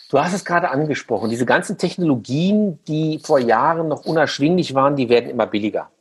Du 0.10 0.20
hast 0.20 0.34
es 0.34 0.44
gerade 0.44 0.72
angesprochen. 0.72 1.30
Diese 1.30 1.46
ganzen 1.46 1.78
Technologien, 1.78 2.80
die 2.88 3.20
vor 3.24 3.38
Jahren 3.38 3.88
noch 3.88 4.06
unerschwinglich 4.06 4.74
waren, 4.74 4.96
die 4.96 5.08
werden 5.08 5.30
immer 5.30 5.46
billiger. 5.46 5.92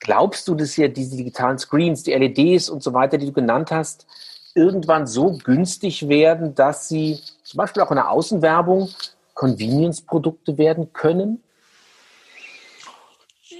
Glaubst 0.00 0.48
du, 0.48 0.54
dass 0.54 0.72
hier 0.72 0.88
diese 0.88 1.16
digitalen 1.16 1.58
Screens, 1.58 2.02
die 2.02 2.12
LEDs 2.12 2.70
und 2.70 2.82
so 2.82 2.92
weiter, 2.94 3.18
die 3.18 3.26
du 3.26 3.32
genannt 3.32 3.70
hast, 3.70 4.06
irgendwann 4.54 5.06
so 5.06 5.38
günstig 5.44 6.08
werden, 6.08 6.54
dass 6.54 6.88
sie 6.88 7.20
zum 7.44 7.58
Beispiel 7.58 7.82
auch 7.82 7.90
in 7.90 7.96
der 7.96 8.10
Außenwerbung 8.10 8.88
Convenience-Produkte 9.34 10.58
werden 10.58 10.92
können? 10.92 11.42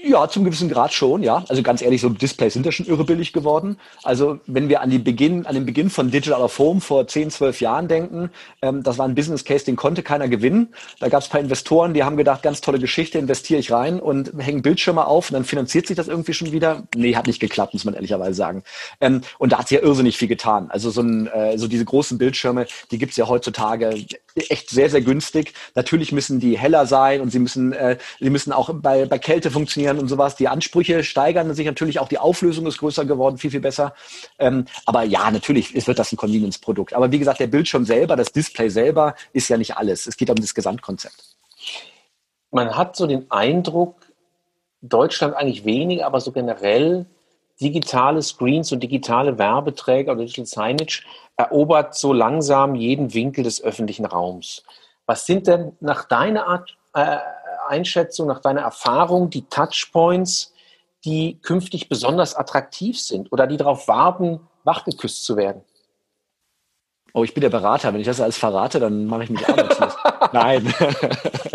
Ja, 0.04 0.28
zum 0.28 0.44
gewissen 0.44 0.68
Grad 0.68 0.92
schon, 0.92 1.24
ja. 1.24 1.44
Also 1.48 1.62
ganz 1.62 1.82
ehrlich, 1.82 2.00
so 2.00 2.08
Displays 2.08 2.52
sind 2.52 2.64
ja 2.64 2.70
schon 2.70 2.86
irre 2.86 3.04
billig 3.04 3.32
geworden. 3.32 3.76
Also 4.04 4.38
wenn 4.46 4.68
wir 4.68 4.82
an, 4.82 4.90
die 4.90 5.00
Beginn, 5.00 5.46
an 5.46 5.54
den 5.54 5.66
Beginn 5.66 5.90
von 5.90 6.12
Digital 6.12 6.40
of 6.40 6.56
Home 6.60 6.80
vor 6.80 7.08
10, 7.08 7.30
12 7.30 7.60
Jahren 7.60 7.88
denken, 7.88 8.30
ähm, 8.62 8.84
das 8.84 8.98
war 8.98 9.08
ein 9.08 9.16
Business 9.16 9.44
Case, 9.44 9.64
den 9.64 9.74
konnte 9.74 10.04
keiner 10.04 10.28
gewinnen. 10.28 10.68
Da 11.00 11.08
gab 11.08 11.22
es 11.22 11.28
paar 11.28 11.40
Investoren, 11.40 11.92
die 11.92 12.04
haben 12.04 12.16
gedacht, 12.16 12.42
ganz 12.42 12.60
tolle 12.60 12.78
Geschichte, 12.78 13.18
investiere 13.18 13.58
ich 13.58 13.72
rein 13.72 13.98
und 13.98 14.32
hängen 14.38 14.62
Bildschirme 14.62 15.06
auf 15.06 15.30
und 15.30 15.34
dann 15.34 15.44
finanziert 15.44 15.88
sich 15.88 15.96
das 15.96 16.06
irgendwie 16.06 16.34
schon 16.34 16.52
wieder. 16.52 16.84
Nee, 16.94 17.16
hat 17.16 17.26
nicht 17.26 17.40
geklappt, 17.40 17.74
muss 17.74 17.84
man 17.84 17.94
ehrlicherweise 17.94 18.34
sagen. 18.34 18.62
Ähm, 19.00 19.22
und 19.38 19.52
da 19.52 19.58
hat 19.58 19.68
sich 19.68 19.80
ja 19.80 19.84
irrsinnig 19.84 20.16
viel 20.16 20.28
getan. 20.28 20.70
Also 20.70 20.90
so, 20.90 21.02
ein, 21.02 21.26
äh, 21.26 21.58
so 21.58 21.66
diese 21.66 21.84
großen 21.84 22.16
Bildschirme, 22.16 22.66
die 22.92 22.98
gibt's 22.98 23.16
ja 23.16 23.26
heutzutage 23.26 23.92
echt 24.36 24.70
sehr, 24.70 24.88
sehr 24.88 25.00
günstig. 25.00 25.52
Natürlich 25.74 26.12
müssen 26.12 26.38
die 26.38 26.56
heller 26.56 26.86
sein 26.86 27.20
und 27.20 27.30
sie 27.30 27.40
müssen, 27.40 27.72
äh, 27.72 27.98
sie 28.20 28.30
müssen 28.30 28.52
auch 28.52 28.70
bei, 28.72 29.04
bei 29.06 29.18
Kälte 29.18 29.50
funktionieren 29.50 29.79
und 29.88 30.08
sowas. 30.08 30.36
Die 30.36 30.48
Ansprüche 30.48 31.02
steigern 31.04 31.54
sich 31.54 31.66
natürlich 31.66 31.98
auch, 31.98 32.08
die 32.08 32.18
Auflösung 32.18 32.66
ist 32.66 32.78
größer 32.78 33.04
geworden, 33.04 33.38
viel, 33.38 33.50
viel 33.50 33.60
besser. 33.60 33.94
Ähm, 34.38 34.66
aber 34.86 35.04
ja, 35.04 35.30
natürlich 35.30 35.74
wird 35.86 35.98
das 35.98 36.12
ein 36.12 36.16
Convenience-Produkt. 36.16 36.94
Aber 36.94 37.10
wie 37.10 37.18
gesagt, 37.18 37.40
der 37.40 37.46
Bildschirm 37.46 37.84
selber, 37.84 38.16
das 38.16 38.32
Display 38.32 38.68
selber 38.68 39.14
ist 39.32 39.48
ja 39.48 39.56
nicht 39.56 39.76
alles. 39.76 40.06
Es 40.06 40.16
geht 40.16 40.30
um 40.30 40.36
das 40.36 40.54
Gesamtkonzept. 40.54 41.22
Man 42.50 42.76
hat 42.76 42.96
so 42.96 43.06
den 43.06 43.30
Eindruck, 43.30 43.96
Deutschland 44.82 45.34
eigentlich 45.34 45.64
weniger, 45.64 46.06
aber 46.06 46.20
so 46.20 46.32
generell 46.32 47.06
digitale 47.60 48.22
Screens 48.22 48.72
und 48.72 48.80
digitale 48.82 49.38
Werbeträger 49.38 50.12
oder 50.12 50.22
Digital 50.22 50.46
Signage 50.46 51.02
erobert 51.36 51.94
so 51.94 52.12
langsam 52.12 52.74
jeden 52.74 53.12
Winkel 53.12 53.44
des 53.44 53.62
öffentlichen 53.62 54.06
Raums. 54.06 54.62
Was 55.06 55.26
sind 55.26 55.46
denn 55.46 55.72
nach 55.80 56.04
deiner 56.04 56.46
Art, 56.46 56.76
äh, 56.94 57.18
Einschätzung, 57.70 58.26
nach 58.26 58.40
deiner 58.40 58.60
Erfahrung 58.62 59.30
die 59.30 59.46
Touchpoints, 59.48 60.52
die 61.04 61.38
künftig 61.40 61.88
besonders 61.88 62.34
attraktiv 62.34 63.00
sind 63.00 63.32
oder 63.32 63.46
die 63.46 63.56
darauf 63.56 63.88
warten, 63.88 64.40
wachgeküsst 64.64 65.24
zu 65.24 65.36
werden? 65.36 65.62
Oh, 67.12 67.24
ich 67.24 67.34
bin 67.34 67.40
der 67.40 67.50
Berater. 67.50 67.92
Wenn 67.92 68.00
ich 68.00 68.06
das 68.06 68.20
alles 68.20 68.38
verrate, 68.38 68.78
dann 68.78 69.06
mache 69.06 69.24
ich 69.24 69.30
mich 69.30 69.48
arbeitslos. 69.48 69.94
Nein. 70.32 70.72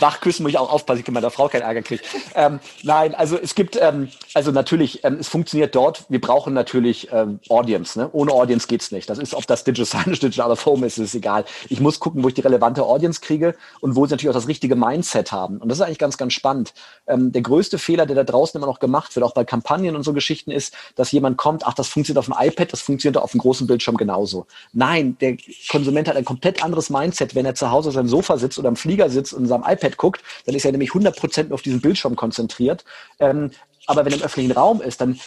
Wachküssen 0.00 0.42
muss 0.42 0.50
ich 0.50 0.58
auch 0.58 0.72
aufpassen, 0.72 1.00
ich 1.00 1.04
kann 1.04 1.14
meiner 1.14 1.30
Frau 1.30 1.48
keinen 1.48 1.62
Ärger 1.62 1.82
kriegen. 1.82 2.02
Ähm, 2.34 2.60
nein, 2.82 3.14
also 3.14 3.38
es 3.38 3.54
gibt, 3.54 3.76
ähm, 3.80 4.08
also 4.34 4.50
natürlich, 4.50 5.04
ähm, 5.04 5.18
es 5.20 5.28
funktioniert 5.28 5.74
dort. 5.74 6.04
Wir 6.08 6.20
brauchen 6.20 6.54
natürlich 6.54 7.08
ähm, 7.12 7.40
Audience. 7.48 7.98
Ne? 7.98 8.08
Ohne 8.12 8.32
Audience 8.32 8.66
geht's 8.66 8.90
nicht. 8.90 9.08
Das 9.08 9.18
ist, 9.18 9.34
ob 9.34 9.46
das 9.46 9.64
Digital 9.64 9.84
Signage, 9.86 10.20
Digital 10.20 10.50
of 10.50 10.64
Home 10.66 10.86
ist, 10.86 10.98
ist 10.98 11.14
egal. 11.14 11.44
Ich 11.68 11.80
muss 11.80 12.00
gucken, 12.00 12.22
wo 12.22 12.28
ich 12.28 12.34
die 12.34 12.40
relevante 12.40 12.82
Audience 12.82 13.20
kriege 13.20 13.54
und 13.80 13.96
wo 13.96 14.06
sie 14.06 14.12
natürlich 14.12 14.30
auch 14.30 14.38
das 14.40 14.48
richtige 14.48 14.76
Mindset 14.76 15.32
haben. 15.32 15.58
Und 15.58 15.68
das 15.68 15.78
ist 15.78 15.82
eigentlich 15.82 15.98
ganz, 15.98 16.16
ganz 16.16 16.32
spannend. 16.32 16.74
Ähm, 17.06 17.32
der 17.32 17.42
größte 17.42 17.78
Fehler, 17.78 18.06
der 18.06 18.16
da 18.16 18.24
draußen 18.24 18.58
immer 18.58 18.66
noch 18.66 18.78
gemacht 18.78 19.14
wird, 19.14 19.24
auch 19.24 19.34
bei 19.34 19.44
Kampagnen 19.44 19.96
und 19.96 20.02
so 20.02 20.12
Geschichten, 20.12 20.50
ist, 20.50 20.74
dass 20.96 21.12
jemand 21.12 21.36
kommt, 21.36 21.66
ach, 21.66 21.74
das 21.74 21.88
funktioniert 21.88 22.18
auf 22.18 22.26
dem 22.26 22.34
iPad, 22.38 22.72
das 22.72 22.80
funktioniert 22.80 23.22
auf 23.22 23.32
dem 23.32 23.40
großen 23.40 23.66
Bildschirm 23.66 23.96
genauso. 23.96 24.46
Nein, 24.72 25.16
der 25.20 25.36
Konsument 25.68 26.08
hat 26.08 26.16
ein 26.16 26.24
komplett 26.24 26.64
anderes 26.64 26.90
Mindset, 26.90 27.34
wenn 27.34 27.46
er 27.46 27.54
zu 27.54 27.70
Hause 27.70 27.88
auf 27.88 27.94
seinem 27.94 28.08
Sofa 28.08 28.38
sitzt 28.38 28.58
oder 28.58 28.68
am 28.68 28.76
Flieger 28.76 29.10
sitzt 29.10 29.32
und 29.32 29.42
in 29.42 29.48
seinem 29.48 29.64
iPad 29.66 29.83
guckt, 29.90 30.22
dann 30.46 30.54
ist 30.54 30.64
er 30.64 30.72
nämlich 30.72 30.90
100% 30.90 31.52
auf 31.52 31.62
diesen 31.62 31.80
Bildschirm 31.80 32.16
konzentriert. 32.16 32.84
Ähm, 33.18 33.50
aber 33.86 34.04
wenn 34.04 34.12
er 34.12 34.18
im 34.18 34.24
öffentlichen 34.24 34.52
Raum 34.52 34.80
ist, 34.80 35.00
dann, 35.00 35.18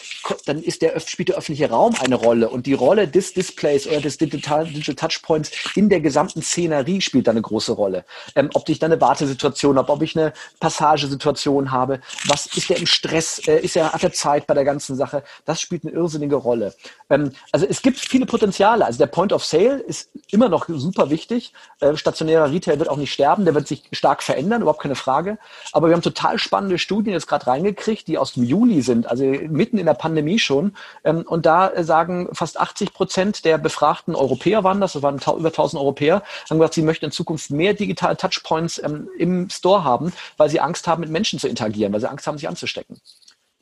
dann 0.45 0.61
ist 0.61 0.81
der, 0.81 0.99
spielt 0.99 1.29
der 1.29 1.37
öffentliche 1.37 1.69
Raum 1.69 1.95
eine 1.99 2.15
Rolle 2.15 2.49
und 2.49 2.65
die 2.65 2.73
Rolle 2.73 3.07
des 3.07 3.33
Displays 3.33 3.87
oder 3.87 4.01
des 4.01 4.17
Digital, 4.17 4.65
Digital 4.65 4.95
Touchpoints 4.95 5.51
in 5.75 5.89
der 5.89 6.01
gesamten 6.01 6.41
Szenerie 6.41 7.01
spielt 7.01 7.27
da 7.27 7.31
eine 7.31 7.41
große 7.41 7.73
Rolle. 7.73 8.05
Ähm, 8.35 8.49
ob 8.53 8.67
ich 8.69 8.79
da 8.79 8.87
eine 8.87 8.99
Wartesituation 8.99 9.77
habe, 9.77 9.91
ob 9.91 10.01
ich 10.01 10.17
eine 10.17 10.33
Passagesituation 10.59 11.71
habe, 11.71 11.99
was 12.25 12.47
ist 12.47 12.69
der 12.69 12.77
im 12.77 12.87
Stress, 12.87 13.39
äh, 13.47 13.59
ist 13.59 13.75
er, 13.75 13.93
hat 13.93 14.03
er 14.03 14.13
Zeit 14.13 14.47
bei 14.47 14.53
der 14.53 14.65
ganzen 14.65 14.95
Sache, 14.95 15.23
das 15.45 15.61
spielt 15.61 15.83
eine 15.83 15.93
irrsinnige 15.93 16.35
Rolle. 16.35 16.73
Ähm, 17.09 17.31
also 17.51 17.65
es 17.65 17.81
gibt 17.81 17.97
viele 17.99 18.25
Potenziale. 18.25 18.85
Also 18.85 18.97
der 18.97 19.07
Point 19.07 19.33
of 19.33 19.45
Sale 19.45 19.79
ist 19.79 20.09
immer 20.31 20.49
noch 20.49 20.65
super 20.67 21.09
wichtig. 21.09 21.53
Äh, 21.79 21.95
stationärer 21.95 22.51
Retail 22.51 22.79
wird 22.79 22.89
auch 22.89 22.97
nicht 22.97 23.13
sterben, 23.13 23.45
der 23.45 23.55
wird 23.55 23.67
sich 23.67 23.83
stark 23.91 24.23
verändern, 24.23 24.61
überhaupt 24.61 24.81
keine 24.81 24.95
Frage. 24.95 25.37
Aber 25.71 25.87
wir 25.87 25.93
haben 25.93 26.01
total 26.01 26.39
spannende 26.39 26.77
Studien 26.77 27.13
jetzt 27.13 27.27
gerade 27.27 27.47
reingekriegt, 27.47 28.07
die 28.07 28.17
aus 28.17 28.33
dem 28.33 28.43
Juli 28.43 28.81
sind, 28.81 29.07
also 29.07 29.23
mitten 29.23 29.77
in 29.77 29.85
der 29.85 29.93
Pandemie 29.93 30.39
schon. 30.39 30.75
Ähm, 31.03 31.23
und 31.27 31.45
da 31.45 31.83
sagen 31.83 32.29
fast 32.33 32.59
80 32.59 32.93
Prozent 32.93 33.45
der 33.45 33.57
befragten 33.57 34.15
Europäer 34.15 34.63
waren 34.63 34.81
das, 34.81 34.93
das 34.93 35.03
waren 35.03 35.17
über 35.17 35.49
1000 35.49 35.81
Europäer, 35.81 36.23
haben 36.49 36.59
gesagt, 36.59 36.73
sie 36.73 36.81
möchten 36.81 37.05
in 37.05 37.11
Zukunft 37.11 37.51
mehr 37.51 37.73
digitale 37.73 38.17
Touchpoints 38.17 38.81
ähm, 38.83 39.09
im 39.17 39.49
Store 39.49 39.83
haben, 39.83 40.13
weil 40.37 40.49
sie 40.49 40.59
Angst 40.59 40.87
haben, 40.87 41.01
mit 41.01 41.09
Menschen 41.09 41.39
zu 41.39 41.47
interagieren, 41.47 41.93
weil 41.93 42.01
sie 42.01 42.09
Angst 42.09 42.27
haben, 42.27 42.37
sich 42.37 42.47
anzustecken 42.47 42.99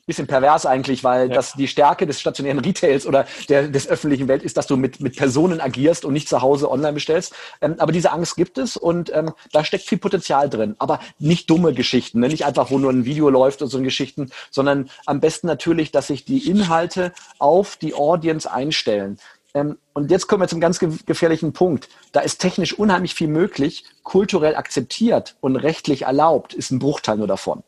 bisschen 0.06 0.28
pervers 0.28 0.66
eigentlich, 0.66 1.02
weil 1.02 1.28
ja. 1.28 1.34
das 1.34 1.54
die 1.54 1.66
Stärke 1.66 2.06
des 2.06 2.20
stationären 2.20 2.60
Retails 2.60 3.06
oder 3.06 3.26
der, 3.48 3.68
des 3.68 3.88
öffentlichen 3.88 4.28
Welt 4.28 4.42
ist, 4.42 4.56
dass 4.56 4.66
du 4.66 4.76
mit, 4.76 5.00
mit 5.00 5.16
Personen 5.16 5.60
agierst 5.60 6.04
und 6.04 6.12
nicht 6.12 6.28
zu 6.28 6.42
Hause 6.42 6.70
online 6.70 6.92
bestellst. 6.92 7.34
Ähm, 7.60 7.74
aber 7.78 7.92
diese 7.92 8.12
Angst 8.12 8.36
gibt 8.36 8.56
es 8.56 8.76
und 8.76 9.12
ähm, 9.14 9.32
da 9.52 9.64
steckt 9.64 9.84
viel 9.84 9.98
Potenzial 9.98 10.48
drin. 10.48 10.76
Aber 10.78 11.00
nicht 11.18 11.50
dumme 11.50 11.74
Geschichten, 11.74 12.20
ne? 12.20 12.28
nicht 12.28 12.46
einfach, 12.46 12.70
wo 12.70 12.78
nur 12.78 12.92
ein 12.92 13.04
Video 13.04 13.28
läuft 13.30 13.62
und 13.62 13.68
so 13.68 13.80
Geschichten, 13.80 14.30
sondern 14.50 14.88
am 15.06 15.20
besten 15.20 15.48
natürlich, 15.48 15.90
dass 15.90 16.06
sich 16.06 16.24
die 16.24 16.48
Inhalte 16.48 17.12
auf 17.38 17.76
die 17.76 17.94
Audience 17.94 18.50
einstellen. 18.50 19.18
Ähm, 19.54 19.76
und 19.92 20.10
jetzt 20.10 20.28
kommen 20.28 20.42
wir 20.42 20.48
zum 20.48 20.60
ganz 20.60 20.78
gefährlichen 20.78 21.52
Punkt. 21.52 21.88
Da 22.12 22.20
ist 22.20 22.38
technisch 22.38 22.78
unheimlich 22.78 23.14
viel 23.14 23.28
möglich, 23.28 23.84
kulturell 24.04 24.54
akzeptiert 24.54 25.36
und 25.40 25.56
rechtlich 25.56 26.02
erlaubt, 26.02 26.54
ist 26.54 26.70
ein 26.70 26.78
Bruchteil 26.78 27.16
nur 27.16 27.26
davon. 27.26 27.64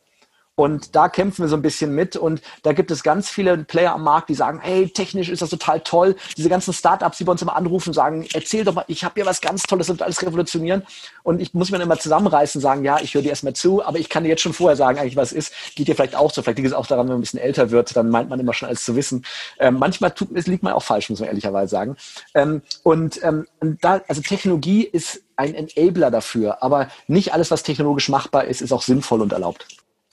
Und 0.59 0.93
da 0.93 1.07
kämpfen 1.07 1.43
wir 1.43 1.47
so 1.47 1.55
ein 1.55 1.61
bisschen 1.61 1.95
mit. 1.95 2.17
Und 2.17 2.41
da 2.63 2.73
gibt 2.73 2.91
es 2.91 3.01
ganz 3.01 3.29
viele 3.29 3.59
Player 3.59 3.93
am 3.93 4.03
Markt, 4.03 4.27
die 4.27 4.33
sagen, 4.33 4.59
hey, 4.61 4.89
technisch 4.89 5.29
ist 5.29 5.41
das 5.41 5.51
total 5.51 5.79
toll. 5.79 6.17
Diese 6.35 6.49
ganzen 6.49 6.73
Startups, 6.73 7.17
die 7.17 7.23
bei 7.23 7.31
uns 7.31 7.41
immer 7.41 7.55
anrufen, 7.55 7.93
sagen, 7.93 8.27
erzähl 8.33 8.65
doch 8.65 8.73
mal, 8.73 8.83
ich 8.89 9.05
habe 9.05 9.13
hier 9.15 9.25
was 9.25 9.39
ganz 9.39 9.63
Tolles, 9.63 9.87
das 9.87 9.93
wird 9.93 10.01
alles 10.01 10.21
revolutionieren. 10.21 10.83
Und 11.23 11.39
ich 11.39 11.53
muss 11.53 11.71
mir 11.71 11.77
dann 11.77 11.87
immer 11.87 11.97
zusammenreißen 11.97 12.59
und 12.59 12.63
sagen, 12.63 12.83
ja, 12.83 12.99
ich 12.99 13.13
höre 13.13 13.21
dir 13.21 13.29
erstmal 13.29 13.53
zu, 13.53 13.85
aber 13.85 13.99
ich 13.99 14.09
kann 14.09 14.23
dir 14.23 14.31
jetzt 14.31 14.41
schon 14.41 14.51
vorher 14.51 14.75
sagen, 14.75 14.99
eigentlich 14.99 15.15
was 15.15 15.31
ist. 15.31 15.53
Geht 15.77 15.87
dir 15.87 15.95
vielleicht 15.95 16.17
auch 16.17 16.29
so. 16.29 16.41
Vielleicht 16.41 16.57
liegt 16.57 16.67
es 16.67 16.73
auch 16.73 16.87
daran, 16.87 17.05
wenn 17.05 17.13
man 17.13 17.19
ein 17.19 17.21
bisschen 17.21 17.39
älter 17.39 17.71
wird, 17.71 17.95
dann 17.95 18.09
meint 18.09 18.29
man 18.29 18.41
immer 18.41 18.53
schon 18.53 18.67
alles 18.67 18.83
zu 18.83 18.97
wissen. 18.97 19.23
Ähm, 19.59 19.79
manchmal 19.79 20.11
tut, 20.11 20.27
es 20.35 20.45
liegt 20.45 20.63
man 20.63 20.73
auch 20.73 20.83
falsch, 20.83 21.09
muss 21.09 21.21
man 21.21 21.29
ehrlicherweise 21.29 21.71
sagen. 21.71 21.95
Ähm, 22.33 22.63
und, 22.83 23.23
ähm, 23.23 23.47
da, 23.79 24.01
also 24.09 24.21
Technologie 24.21 24.83
ist 24.83 25.21
ein 25.37 25.55
Enabler 25.55 26.11
dafür, 26.11 26.61
aber 26.61 26.89
nicht 27.07 27.33
alles, 27.33 27.49
was 27.49 27.63
technologisch 27.63 28.09
machbar 28.09 28.43
ist, 28.43 28.61
ist 28.61 28.73
auch 28.73 28.81
sinnvoll 28.81 29.21
und 29.21 29.31
erlaubt. 29.31 29.65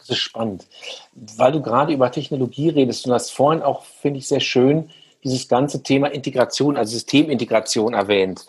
Das 0.06 0.18
ist 0.18 0.22
spannend, 0.22 0.66
weil 1.36 1.52
du 1.52 1.60
gerade 1.60 1.92
über 1.92 2.12
Technologie 2.12 2.68
redest 2.68 3.06
und 3.06 3.12
hast 3.12 3.32
vorhin 3.32 3.62
auch, 3.62 3.84
finde 3.84 4.18
ich, 4.18 4.28
sehr 4.28 4.40
schön 4.40 4.90
dieses 5.25 5.48
ganze 5.48 5.82
Thema 5.82 6.08
Integration, 6.08 6.76
also 6.76 6.92
Systemintegration 6.92 7.94
erwähnt. 7.94 8.46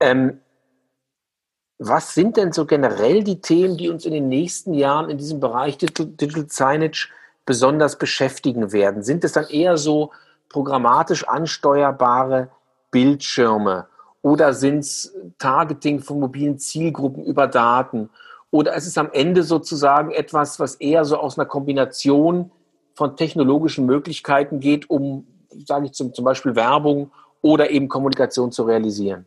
Ähm, 0.00 0.40
was 1.78 2.14
sind 2.14 2.36
denn 2.36 2.52
so 2.52 2.66
generell 2.66 3.22
die 3.22 3.40
Themen, 3.40 3.76
die 3.76 3.88
uns 3.88 4.04
in 4.04 4.12
den 4.12 4.28
nächsten 4.28 4.74
Jahren 4.74 5.08
in 5.08 5.18
diesem 5.18 5.40
Bereich 5.40 5.78
Digital, 5.78 6.46
Signage 6.48 7.08
besonders 7.46 7.96
beschäftigen 7.96 8.72
werden? 8.72 9.02
Sind 9.02 9.22
es 9.22 9.32
dann 9.32 9.46
eher 9.46 9.78
so 9.78 10.10
programmatisch 10.48 11.26
ansteuerbare 11.26 12.50
Bildschirme 12.90 13.86
oder 14.22 14.52
sind 14.52 14.80
es 14.80 15.14
Targeting 15.38 16.00
von 16.00 16.20
mobilen 16.20 16.58
Zielgruppen 16.58 17.24
über 17.24 17.46
Daten 17.46 18.10
oder 18.50 18.74
ist 18.74 18.86
es 18.86 18.98
am 18.98 19.10
Ende 19.12 19.42
sozusagen 19.42 20.10
etwas, 20.10 20.58
was 20.58 20.74
eher 20.76 21.04
so 21.04 21.16
aus 21.16 21.38
einer 21.38 21.46
Kombination 21.46 22.50
von 22.94 23.16
technologischen 23.16 23.86
Möglichkeiten 23.86 24.60
geht, 24.60 24.90
um, 24.90 25.26
sage 25.66 25.86
ich 25.86 25.92
zum, 25.92 26.12
zum 26.12 26.24
Beispiel 26.24 26.56
Werbung 26.56 27.10
oder 27.42 27.70
eben 27.70 27.88
Kommunikation 27.88 28.50
zu 28.52 28.64
realisieren? 28.64 29.26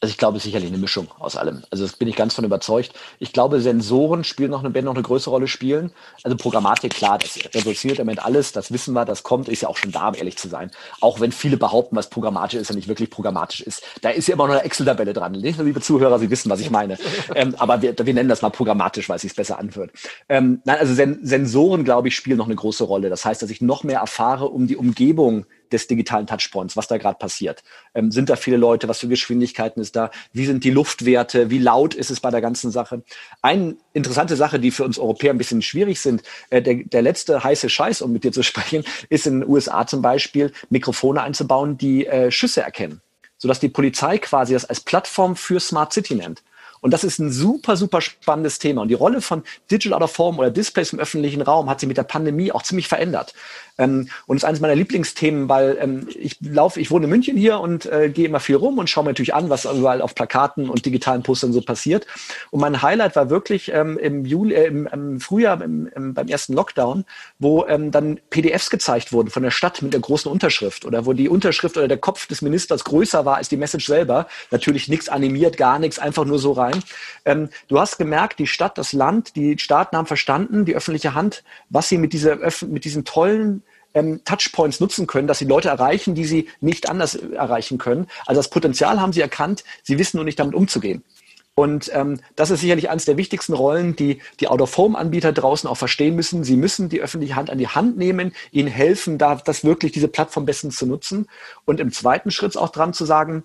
Also 0.00 0.12
ich 0.12 0.16
glaube 0.16 0.38
sicherlich 0.38 0.68
eine 0.68 0.78
Mischung 0.78 1.08
aus 1.18 1.34
allem. 1.34 1.64
Also 1.70 1.84
das 1.84 1.96
bin 1.96 2.06
ich 2.06 2.14
ganz 2.14 2.32
von 2.32 2.44
überzeugt. 2.44 2.92
Ich 3.18 3.32
glaube, 3.32 3.60
Sensoren 3.60 4.22
spielen 4.22 4.52
noch 4.52 4.62
eine, 4.62 4.72
werden 4.72 4.84
noch 4.84 4.94
eine 4.94 5.02
größere 5.02 5.32
Rolle 5.32 5.48
spielen. 5.48 5.90
Also 6.22 6.36
Programmatik, 6.36 6.94
klar, 6.94 7.18
das 7.18 7.36
reduziert 7.52 7.98
im 7.98 8.06
Moment 8.06 8.24
alles, 8.24 8.52
das 8.52 8.72
wissen 8.72 8.94
wir, 8.94 9.04
das 9.04 9.24
kommt, 9.24 9.48
ist 9.48 9.62
ja 9.62 9.68
auch 9.68 9.76
schon 9.76 9.90
da, 9.90 10.08
um 10.08 10.14
ehrlich 10.14 10.38
zu 10.38 10.46
sein. 10.46 10.70
Auch 11.00 11.18
wenn 11.18 11.32
viele 11.32 11.56
behaupten, 11.56 11.96
was 11.96 12.10
programmatisch 12.10 12.60
ist 12.60 12.70
und 12.70 12.76
nicht 12.76 12.86
wirklich 12.86 13.10
programmatisch 13.10 13.60
ist. 13.60 13.82
Da 14.00 14.10
ist 14.10 14.28
ja 14.28 14.34
immer 14.34 14.46
noch 14.46 14.54
eine 14.54 14.62
Excel-Tabelle 14.62 15.14
dran. 15.14 15.34
Liebe 15.34 15.80
Zuhörer, 15.80 16.20
Sie 16.20 16.30
wissen, 16.30 16.48
was 16.48 16.60
ich 16.60 16.70
meine. 16.70 16.96
ähm, 17.34 17.56
aber 17.58 17.82
wir, 17.82 17.98
wir 17.98 18.14
nennen 18.14 18.28
das 18.28 18.40
mal 18.40 18.50
programmatisch, 18.50 19.08
weil 19.08 19.16
es 19.16 19.22
sich 19.22 19.34
besser 19.34 19.58
anhört. 19.58 19.90
Ähm, 20.28 20.62
nein, 20.64 20.78
also 20.78 20.94
Sen 20.94 21.18
Sensoren, 21.24 21.82
glaube 21.82 22.06
ich, 22.06 22.14
spielen 22.14 22.38
noch 22.38 22.46
eine 22.46 22.54
große 22.54 22.84
Rolle. 22.84 23.10
Das 23.10 23.24
heißt, 23.24 23.42
dass 23.42 23.50
ich 23.50 23.62
noch 23.62 23.82
mehr 23.82 23.98
erfahre 23.98 24.46
um 24.48 24.68
die 24.68 24.76
Umgebung 24.76 25.44
des 25.72 25.86
digitalen 25.86 26.26
Touchpoints, 26.26 26.76
was 26.76 26.88
da 26.88 26.98
gerade 26.98 27.18
passiert. 27.18 27.62
Ähm, 27.94 28.10
sind 28.10 28.28
da 28.28 28.36
viele 28.36 28.56
Leute? 28.56 28.88
Was 28.88 29.00
für 29.00 29.08
Geschwindigkeiten 29.08 29.80
ist 29.80 29.96
da? 29.96 30.10
Wie 30.32 30.46
sind 30.46 30.64
die 30.64 30.70
Luftwerte? 30.70 31.50
Wie 31.50 31.58
laut 31.58 31.94
ist 31.94 32.10
es 32.10 32.20
bei 32.20 32.30
der 32.30 32.40
ganzen 32.40 32.70
Sache? 32.70 33.02
Eine 33.42 33.76
interessante 33.92 34.36
Sache, 34.36 34.58
die 34.58 34.70
für 34.70 34.84
uns 34.84 34.98
Europäer 34.98 35.32
ein 35.32 35.38
bisschen 35.38 35.62
schwierig 35.62 36.00
sind, 36.00 36.22
äh, 36.50 36.62
der, 36.62 36.76
der 36.84 37.02
letzte 37.02 37.42
heiße 37.42 37.68
Scheiß, 37.68 38.02
um 38.02 38.12
mit 38.12 38.24
dir 38.24 38.32
zu 38.32 38.42
sprechen, 38.48 38.84
ist 39.08 39.26
in 39.26 39.40
den 39.40 39.48
USA 39.48 39.86
zum 39.86 40.02
Beispiel 40.02 40.52
Mikrofone 40.70 41.22
einzubauen, 41.22 41.78
die 41.78 42.06
äh, 42.06 42.30
Schüsse 42.30 42.62
erkennen 42.62 43.00
sodass 43.38 43.60
die 43.60 43.68
Polizei 43.68 44.18
quasi 44.18 44.52
das 44.52 44.64
als 44.64 44.80
Plattform 44.80 45.36
für 45.36 45.60
Smart 45.60 45.92
City 45.92 46.16
nennt. 46.16 46.42
Und 46.80 46.92
das 46.92 47.02
ist 47.02 47.18
ein 47.18 47.32
super, 47.32 47.76
super 47.76 48.00
spannendes 48.00 48.58
Thema. 48.58 48.82
Und 48.82 48.88
die 48.88 48.94
Rolle 48.94 49.20
von 49.20 49.42
Digital 49.70 49.96
Out 49.96 50.04
of 50.04 50.12
Form 50.12 50.38
oder 50.38 50.50
Displays 50.50 50.92
im 50.92 51.00
öffentlichen 51.00 51.42
Raum 51.42 51.68
hat 51.68 51.80
sich 51.80 51.88
mit 51.88 51.96
der 51.96 52.04
Pandemie 52.04 52.52
auch 52.52 52.62
ziemlich 52.62 52.86
verändert. 52.86 53.34
Ähm, 53.78 54.08
und 54.26 54.36
ist 54.36 54.44
eines 54.44 54.60
meiner 54.60 54.74
Lieblingsthemen, 54.74 55.48
weil 55.48 55.78
ähm, 55.80 56.08
ich 56.18 56.36
laufe, 56.40 56.80
ich 56.80 56.90
wohne 56.90 57.04
in 57.04 57.10
München 57.10 57.36
hier 57.36 57.60
und 57.60 57.86
äh, 57.86 58.10
gehe 58.10 58.26
immer 58.26 58.40
viel 58.40 58.56
rum 58.56 58.78
und 58.78 58.90
schaue 58.90 59.04
mir 59.04 59.10
natürlich 59.10 59.34
an, 59.34 59.48
was 59.50 59.64
überall 59.64 60.02
auf 60.02 60.14
Plakaten 60.14 60.68
und 60.68 60.84
digitalen 60.84 61.22
Postern 61.22 61.52
so 61.52 61.60
passiert. 61.60 62.06
Und 62.50 62.60
mein 62.60 62.82
Highlight 62.82 63.14
war 63.14 63.30
wirklich 63.30 63.72
ähm, 63.72 63.96
im 63.98 64.24
Juli, 64.24 64.54
äh, 64.54 64.66
im, 64.66 64.86
im 64.88 65.20
Frühjahr 65.20 65.62
im, 65.62 65.88
im, 65.94 66.14
beim 66.14 66.26
ersten 66.26 66.54
Lockdown, 66.54 67.04
wo 67.38 67.64
ähm, 67.66 67.90
dann 67.92 68.20
PDFs 68.30 68.70
gezeigt 68.70 69.12
wurden 69.12 69.30
von 69.30 69.42
der 69.42 69.50
Stadt 69.52 69.80
mit 69.80 69.92
der 69.92 70.00
großen 70.00 70.30
Unterschrift 70.30 70.84
oder 70.84 71.06
wo 71.06 71.12
die 71.12 71.28
Unterschrift 71.28 71.76
oder 71.76 71.88
der 71.88 71.98
Kopf 71.98 72.26
des 72.26 72.42
Ministers 72.42 72.84
größer 72.84 73.24
war 73.24 73.36
als 73.36 73.48
die 73.48 73.56
Message 73.56 73.86
selber. 73.86 74.26
Natürlich 74.50 74.88
nichts 74.88 75.08
animiert, 75.08 75.56
gar 75.56 75.78
nichts, 75.78 75.98
einfach 75.98 76.24
nur 76.24 76.38
so 76.38 76.52
rein. 76.52 76.82
Ähm, 77.24 77.48
du 77.68 77.78
hast 77.78 77.98
gemerkt, 77.98 78.40
die 78.40 78.46
Stadt, 78.48 78.76
das 78.76 78.92
Land, 78.92 79.36
die 79.36 79.56
Staaten 79.58 79.96
haben 79.96 80.06
verstanden, 80.06 80.64
die 80.64 80.74
öffentliche 80.74 81.14
Hand, 81.14 81.44
was 81.70 81.88
sie 81.88 81.98
mit 81.98 82.12
dieser 82.12 82.38
mit 82.66 82.84
diesen 82.84 83.04
tollen 83.04 83.62
ähm, 83.94 84.22
Touchpoints 84.24 84.80
nutzen 84.80 85.06
können, 85.06 85.28
dass 85.28 85.38
sie 85.38 85.44
Leute 85.44 85.68
erreichen, 85.68 86.14
die 86.14 86.24
sie 86.24 86.48
nicht 86.60 86.88
anders 86.88 87.14
erreichen 87.14 87.78
können. 87.78 88.06
Also 88.26 88.38
das 88.38 88.50
Potenzial 88.50 89.00
haben 89.00 89.12
sie 89.12 89.20
erkannt, 89.20 89.64
sie 89.82 89.98
wissen 89.98 90.18
nur 90.18 90.24
nicht 90.24 90.38
damit 90.38 90.54
umzugehen. 90.54 91.04
Und 91.58 91.90
ähm, 91.92 92.20
das 92.36 92.50
ist 92.50 92.60
sicherlich 92.60 92.88
eines 92.88 93.04
der 93.04 93.16
wichtigsten 93.16 93.52
Rollen, 93.52 93.96
die 93.96 94.20
die 94.38 94.46
Out-of-Home-Anbieter 94.46 95.32
draußen 95.32 95.68
auch 95.68 95.76
verstehen 95.76 96.14
müssen. 96.14 96.44
Sie 96.44 96.56
müssen 96.56 96.88
die 96.88 97.00
öffentliche 97.00 97.34
Hand 97.34 97.50
an 97.50 97.58
die 97.58 97.66
Hand 97.66 97.98
nehmen, 97.98 98.32
ihnen 98.52 98.68
helfen, 98.68 99.18
da 99.18 99.34
das 99.34 99.64
wirklich 99.64 99.90
diese 99.90 100.06
Plattform 100.06 100.44
bestens 100.44 100.76
zu 100.76 100.86
nutzen. 100.86 101.26
Und 101.64 101.80
im 101.80 101.90
zweiten 101.90 102.30
Schritt 102.30 102.56
auch 102.56 102.68
dran 102.68 102.92
zu 102.92 103.04
sagen, 103.04 103.42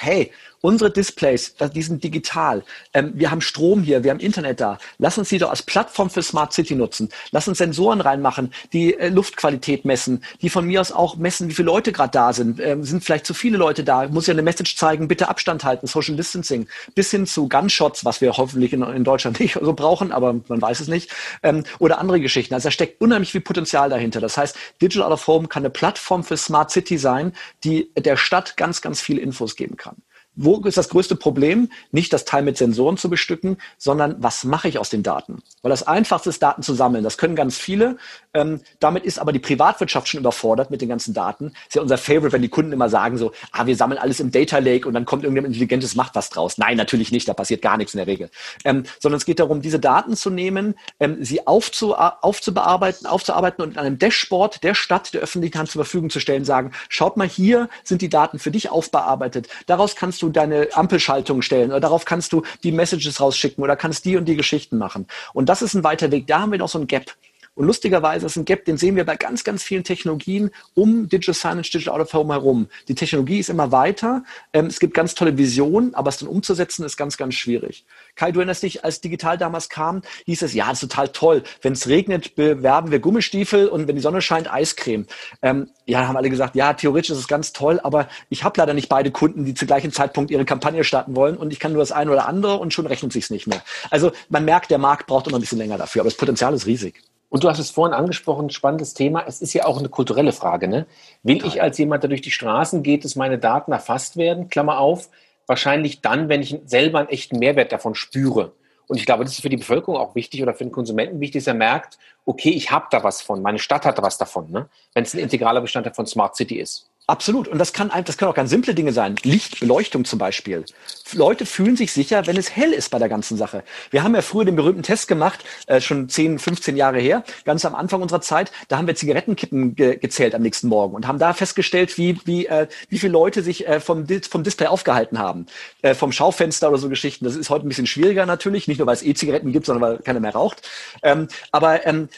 hey, 0.00 0.32
unsere 0.64 0.90
Displays, 0.90 1.54
die 1.74 1.82
sind 1.82 2.02
digital. 2.02 2.64
Ähm, 2.94 3.12
wir 3.14 3.30
haben 3.30 3.42
Strom 3.42 3.82
hier, 3.82 4.02
wir 4.02 4.10
haben 4.10 4.18
Internet 4.18 4.60
da. 4.60 4.78
Lass 4.96 5.18
uns 5.18 5.28
die 5.28 5.36
doch 5.36 5.50
als 5.50 5.62
Plattform 5.62 6.08
für 6.08 6.22
Smart 6.22 6.54
City 6.54 6.74
nutzen. 6.74 7.10
Lass 7.32 7.46
uns 7.46 7.58
Sensoren 7.58 8.00
reinmachen, 8.00 8.50
die 8.72 8.98
äh, 8.98 9.10
Luftqualität 9.10 9.84
messen, 9.84 10.24
die 10.40 10.48
von 10.48 10.64
mir 10.64 10.80
aus 10.80 10.90
auch 10.90 11.16
messen, 11.16 11.50
wie 11.50 11.52
viele 11.52 11.66
Leute 11.66 11.92
gerade 11.92 12.12
da 12.12 12.32
sind. 12.32 12.60
Ähm, 12.60 12.82
sind 12.82 13.04
vielleicht 13.04 13.26
zu 13.26 13.34
viele 13.34 13.58
Leute 13.58 13.84
da? 13.84 14.08
Muss 14.08 14.26
ja 14.26 14.32
eine 14.32 14.40
Message 14.40 14.76
zeigen, 14.76 15.06
bitte 15.06 15.28
Abstand 15.28 15.64
halten, 15.64 15.86
Social 15.86 16.16
Distancing. 16.16 16.66
Bis 16.94 17.10
hin 17.10 17.26
zu 17.26 17.46
Gunshots, 17.46 18.06
was 18.06 18.22
wir 18.22 18.32
hoffentlich 18.32 18.72
in, 18.72 18.82
in 18.82 19.04
Deutschland 19.04 19.40
nicht 19.40 19.58
so 19.60 19.74
brauchen, 19.74 20.12
aber 20.12 20.34
man 20.48 20.62
weiß 20.62 20.80
es 20.80 20.88
nicht. 20.88 21.10
Ähm, 21.42 21.64
oder 21.78 21.98
andere 21.98 22.20
Geschichten. 22.20 22.54
Also 22.54 22.68
da 22.68 22.70
steckt 22.70 23.02
unheimlich 23.02 23.32
viel 23.32 23.42
Potenzial 23.42 23.90
dahinter. 23.90 24.22
Das 24.22 24.38
heißt, 24.38 24.56
Digital 24.80 25.08
Out 25.08 25.12
of 25.12 25.26
Home 25.26 25.46
kann 25.48 25.60
eine 25.62 25.68
Plattform 25.70 26.24
für 26.24 26.38
Smart 26.38 26.70
City 26.70 26.96
sein, 26.96 27.34
die 27.64 27.90
der 27.98 28.16
Stadt 28.16 28.56
ganz, 28.56 28.80
ganz 28.80 29.02
viele 29.02 29.20
Infos 29.20 29.56
geben 29.56 29.76
kann. 29.76 29.96
Wo 30.36 30.58
ist 30.60 30.76
das 30.76 30.88
größte 30.88 31.16
Problem? 31.16 31.70
Nicht 31.92 32.12
das 32.12 32.24
Teil 32.24 32.42
mit 32.42 32.56
Sensoren 32.56 32.96
zu 32.96 33.08
bestücken, 33.08 33.58
sondern 33.78 34.16
was 34.18 34.44
mache 34.44 34.68
ich 34.68 34.78
aus 34.78 34.90
den 34.90 35.02
Daten? 35.02 35.42
Weil 35.62 35.70
das 35.70 35.86
einfachste 35.86 36.30
ist, 36.30 36.42
Daten 36.42 36.62
zu 36.62 36.74
sammeln. 36.74 37.04
Das 37.04 37.18
können 37.18 37.36
ganz 37.36 37.56
viele. 37.56 37.96
Ähm, 38.32 38.60
damit 38.80 39.04
ist 39.04 39.18
aber 39.18 39.32
die 39.32 39.38
Privatwirtschaft 39.38 40.08
schon 40.08 40.20
überfordert 40.20 40.70
mit 40.70 40.80
den 40.80 40.88
ganzen 40.88 41.14
Daten. 41.14 41.52
Ist 41.68 41.76
ja 41.76 41.82
unser 41.82 41.98
Favorite, 41.98 42.32
wenn 42.32 42.42
die 42.42 42.48
Kunden 42.48 42.72
immer 42.72 42.88
sagen 42.88 43.16
so, 43.16 43.32
ah, 43.52 43.66
wir 43.66 43.76
sammeln 43.76 43.98
alles 43.98 44.20
im 44.20 44.30
Data 44.30 44.58
Lake 44.58 44.88
und 44.88 44.94
dann 44.94 45.04
kommt 45.04 45.24
irgendein 45.24 45.46
intelligentes 45.46 45.94
macht 45.94 46.14
was 46.14 46.30
draus. 46.30 46.58
Nein, 46.58 46.76
natürlich 46.76 47.12
nicht. 47.12 47.28
Da 47.28 47.34
passiert 47.34 47.62
gar 47.62 47.76
nichts 47.76 47.94
in 47.94 47.98
der 47.98 48.06
Regel. 48.06 48.30
Ähm, 48.64 48.84
sondern 49.00 49.18
es 49.18 49.24
geht 49.24 49.38
darum, 49.38 49.62
diese 49.62 49.78
Daten 49.78 50.16
zu 50.16 50.30
nehmen, 50.30 50.74
ähm, 50.98 51.18
sie 51.20 51.46
aufzu 51.46 51.94
aufzubearbeiten, 51.94 53.06
aufzuarbeiten 53.06 53.62
und 53.62 53.72
in 53.72 53.78
einem 53.78 53.98
Dashboard 53.98 54.62
der 54.62 54.74
Stadt, 54.74 55.14
der 55.14 55.20
öffentlichen 55.20 55.58
Hand 55.58 55.70
zur 55.70 55.84
Verfügung 55.84 56.10
zu 56.10 56.20
stellen, 56.20 56.44
sagen, 56.44 56.72
schaut 56.88 57.16
mal 57.16 57.28
hier 57.28 57.68
sind 57.82 58.02
die 58.02 58.08
Daten 58.08 58.38
für 58.38 58.50
dich 58.50 58.70
aufbearbeitet. 58.70 59.48
Daraus 59.66 59.96
kannst 59.96 60.22
du 60.22 60.23
du 60.24 60.30
deine 60.30 60.68
Ampelschaltung 60.72 61.42
stellen 61.42 61.70
oder 61.70 61.80
darauf 61.80 62.04
kannst 62.04 62.32
du 62.32 62.42
die 62.62 62.72
Messages 62.72 63.20
rausschicken 63.20 63.62
oder 63.62 63.76
kannst 63.76 64.04
die 64.04 64.16
und 64.16 64.26
die 64.26 64.36
Geschichten 64.36 64.78
machen. 64.78 65.06
Und 65.32 65.48
das 65.48 65.62
ist 65.62 65.74
ein 65.74 65.84
weiter 65.84 66.10
Weg. 66.10 66.26
Da 66.26 66.40
haben 66.40 66.52
wir 66.52 66.58
noch 66.58 66.68
so 66.68 66.78
ein 66.78 66.86
Gap. 66.86 67.14
Und 67.54 67.66
lustigerweise 67.66 68.26
ist 68.26 68.36
ein 68.36 68.44
Gap, 68.44 68.64
den 68.64 68.76
sehen 68.76 68.96
wir 68.96 69.04
bei 69.04 69.16
ganz, 69.16 69.44
ganz 69.44 69.62
vielen 69.62 69.84
Technologien 69.84 70.50
um 70.74 71.08
Digital 71.08 71.34
Signage, 71.34 71.70
Digital 71.70 71.94
Out 71.94 72.00
of 72.00 72.12
Home 72.12 72.32
herum. 72.32 72.68
Die 72.88 72.96
Technologie 72.96 73.38
ist 73.38 73.48
immer 73.48 73.70
weiter. 73.70 74.24
Ähm, 74.52 74.66
es 74.66 74.80
gibt 74.80 74.94
ganz 74.94 75.14
tolle 75.14 75.38
Visionen, 75.38 75.94
aber 75.94 76.08
es 76.08 76.18
dann 76.18 76.28
umzusetzen 76.28 76.84
ist 76.84 76.96
ganz, 76.96 77.16
ganz 77.16 77.34
schwierig. 77.34 77.84
Kai, 78.16 78.32
du 78.32 78.40
erinnerst 78.40 78.64
dich, 78.64 78.84
als 78.84 79.00
digital 79.00 79.38
damals 79.38 79.68
kam, 79.68 80.02
hieß 80.26 80.42
es, 80.42 80.52
ja, 80.52 80.68
das 80.68 80.82
ist 80.82 80.90
total 80.90 81.08
toll. 81.08 81.42
Wenn 81.62 81.74
es 81.74 81.86
regnet, 81.86 82.34
bewerben 82.34 82.90
wir 82.90 82.98
Gummistiefel 82.98 83.68
und 83.68 83.86
wenn 83.86 83.94
die 83.94 84.02
Sonne 84.02 84.20
scheint, 84.20 84.52
Eiscreme. 84.52 85.06
Ähm, 85.40 85.70
ja, 85.86 86.08
haben 86.08 86.16
alle 86.16 86.30
gesagt, 86.30 86.56
ja, 86.56 86.72
theoretisch 86.72 87.10
ist 87.10 87.18
es 87.18 87.28
ganz 87.28 87.52
toll, 87.52 87.78
aber 87.84 88.08
ich 88.30 88.42
habe 88.42 88.58
leider 88.58 88.74
nicht 88.74 88.88
beide 88.88 89.12
Kunden, 89.12 89.44
die 89.44 89.54
zu 89.54 89.66
gleichen 89.66 89.92
Zeitpunkt 89.92 90.32
ihre 90.32 90.44
Kampagne 90.44 90.82
starten 90.82 91.14
wollen 91.14 91.36
und 91.36 91.52
ich 91.52 91.60
kann 91.60 91.72
nur 91.72 91.82
das 91.82 91.92
eine 91.92 92.10
oder 92.10 92.26
andere 92.26 92.56
und 92.56 92.74
schon 92.74 92.86
rechnet 92.86 93.12
sich's 93.12 93.30
nicht 93.30 93.46
mehr. 93.46 93.62
Also 93.90 94.10
man 94.28 94.44
merkt, 94.44 94.70
der 94.70 94.78
Markt 94.78 95.06
braucht 95.06 95.28
immer 95.28 95.38
ein 95.38 95.40
bisschen 95.40 95.58
länger 95.58 95.78
dafür, 95.78 96.02
aber 96.02 96.10
das 96.10 96.16
Potenzial 96.16 96.52
ist 96.54 96.66
riesig. 96.66 97.02
Und 97.34 97.42
du 97.42 97.48
hast 97.48 97.58
es 97.58 97.72
vorhin 97.72 97.94
angesprochen, 97.94 98.48
spannendes 98.50 98.94
Thema. 98.94 99.24
Es 99.26 99.42
ist 99.42 99.52
ja 99.54 99.64
auch 99.64 99.80
eine 99.80 99.88
kulturelle 99.88 100.30
Frage. 100.30 100.68
Ne? 100.68 100.86
Will 101.24 101.44
ich 101.44 101.60
als 101.60 101.78
jemand, 101.78 102.04
der 102.04 102.08
durch 102.08 102.20
die 102.20 102.30
Straßen 102.30 102.84
geht, 102.84 103.04
dass 103.04 103.16
meine 103.16 103.38
Daten 103.38 103.72
erfasst 103.72 104.16
werden? 104.16 104.48
Klammer 104.48 104.78
auf. 104.78 105.10
Wahrscheinlich 105.48 106.00
dann, 106.00 106.28
wenn 106.28 106.42
ich 106.42 106.60
selber 106.64 107.00
einen 107.00 107.08
echten 107.08 107.40
Mehrwert 107.40 107.72
davon 107.72 107.96
spüre. 107.96 108.52
Und 108.86 108.98
ich 108.98 109.04
glaube, 109.04 109.24
das 109.24 109.32
ist 109.32 109.40
für 109.40 109.48
die 109.48 109.56
Bevölkerung 109.56 109.96
auch 109.96 110.14
wichtig 110.14 110.44
oder 110.44 110.54
für 110.54 110.62
den 110.62 110.70
Konsumenten 110.70 111.18
wichtig, 111.18 111.42
dass 111.42 111.48
er 111.48 111.54
merkt, 111.54 111.98
okay, 112.24 112.50
ich 112.50 112.70
habe 112.70 112.86
da 112.92 113.02
was 113.02 113.20
von, 113.20 113.42
meine 113.42 113.58
Stadt 113.58 113.84
hat 113.84 113.98
da 113.98 114.04
was 114.04 114.16
davon, 114.16 114.52
ne? 114.52 114.68
wenn 114.92 115.02
es 115.02 115.12
ein 115.12 115.18
integraler 115.18 115.60
Bestandteil 115.60 115.92
von 115.94 116.06
Smart 116.06 116.36
City 116.36 116.60
ist. 116.60 116.88
Absolut. 117.06 117.48
Und 117.48 117.58
das 117.58 117.74
kann, 117.74 117.90
das 118.06 118.16
können 118.16 118.30
auch 118.30 118.34
ganz 118.34 118.48
simple 118.48 118.74
Dinge 118.74 118.92
sein. 118.92 119.16
Lichtbeleuchtung 119.22 120.06
zum 120.06 120.18
Beispiel. 120.18 120.64
Leute 121.12 121.44
fühlen 121.44 121.76
sich 121.76 121.92
sicher, 121.92 122.26
wenn 122.26 122.38
es 122.38 122.56
hell 122.56 122.72
ist 122.72 122.90
bei 122.90 122.98
der 122.98 123.10
ganzen 123.10 123.36
Sache. 123.36 123.62
Wir 123.90 124.02
haben 124.02 124.14
ja 124.14 124.22
früher 124.22 124.46
den 124.46 124.56
berühmten 124.56 124.82
Test 124.82 125.06
gemacht, 125.06 125.44
äh, 125.66 125.82
schon 125.82 126.08
10, 126.08 126.38
15 126.38 126.78
Jahre 126.78 126.98
her, 126.98 127.22
ganz 127.44 127.66
am 127.66 127.74
Anfang 127.74 128.00
unserer 128.00 128.22
Zeit. 128.22 128.52
Da 128.68 128.78
haben 128.78 128.86
wir 128.86 128.94
Zigarettenkippen 128.94 129.74
ge 129.74 129.98
gezählt 129.98 130.34
am 130.34 130.40
nächsten 130.40 130.68
Morgen 130.68 130.94
und 130.94 131.06
haben 131.06 131.18
da 131.18 131.34
festgestellt, 131.34 131.98
wie, 131.98 132.18
wie, 132.24 132.46
äh, 132.46 132.68
wie 132.88 132.98
viele 132.98 133.12
Leute 133.12 133.42
sich 133.42 133.68
äh, 133.68 133.80
vom, 133.80 134.06
vom 134.22 134.42
Display 134.42 134.68
aufgehalten 134.68 135.18
haben. 135.18 135.44
Äh, 135.82 135.94
vom 135.94 136.10
Schaufenster 136.10 136.70
oder 136.70 136.78
so 136.78 136.88
Geschichten. 136.88 137.26
Das 137.26 137.36
ist 137.36 137.50
heute 137.50 137.66
ein 137.66 137.68
bisschen 137.68 137.86
schwieriger 137.86 138.24
natürlich. 138.24 138.66
Nicht 138.66 138.78
nur, 138.78 138.86
weil 138.86 138.94
es 138.94 139.02
E-Zigaretten 139.02 139.52
gibt, 139.52 139.66
sondern 139.66 139.82
weil 139.82 139.98
keiner 139.98 140.20
mehr 140.20 140.32
raucht. 140.32 140.66
Ähm, 141.02 141.28
aber 141.52 141.86
ähm, 141.86 142.08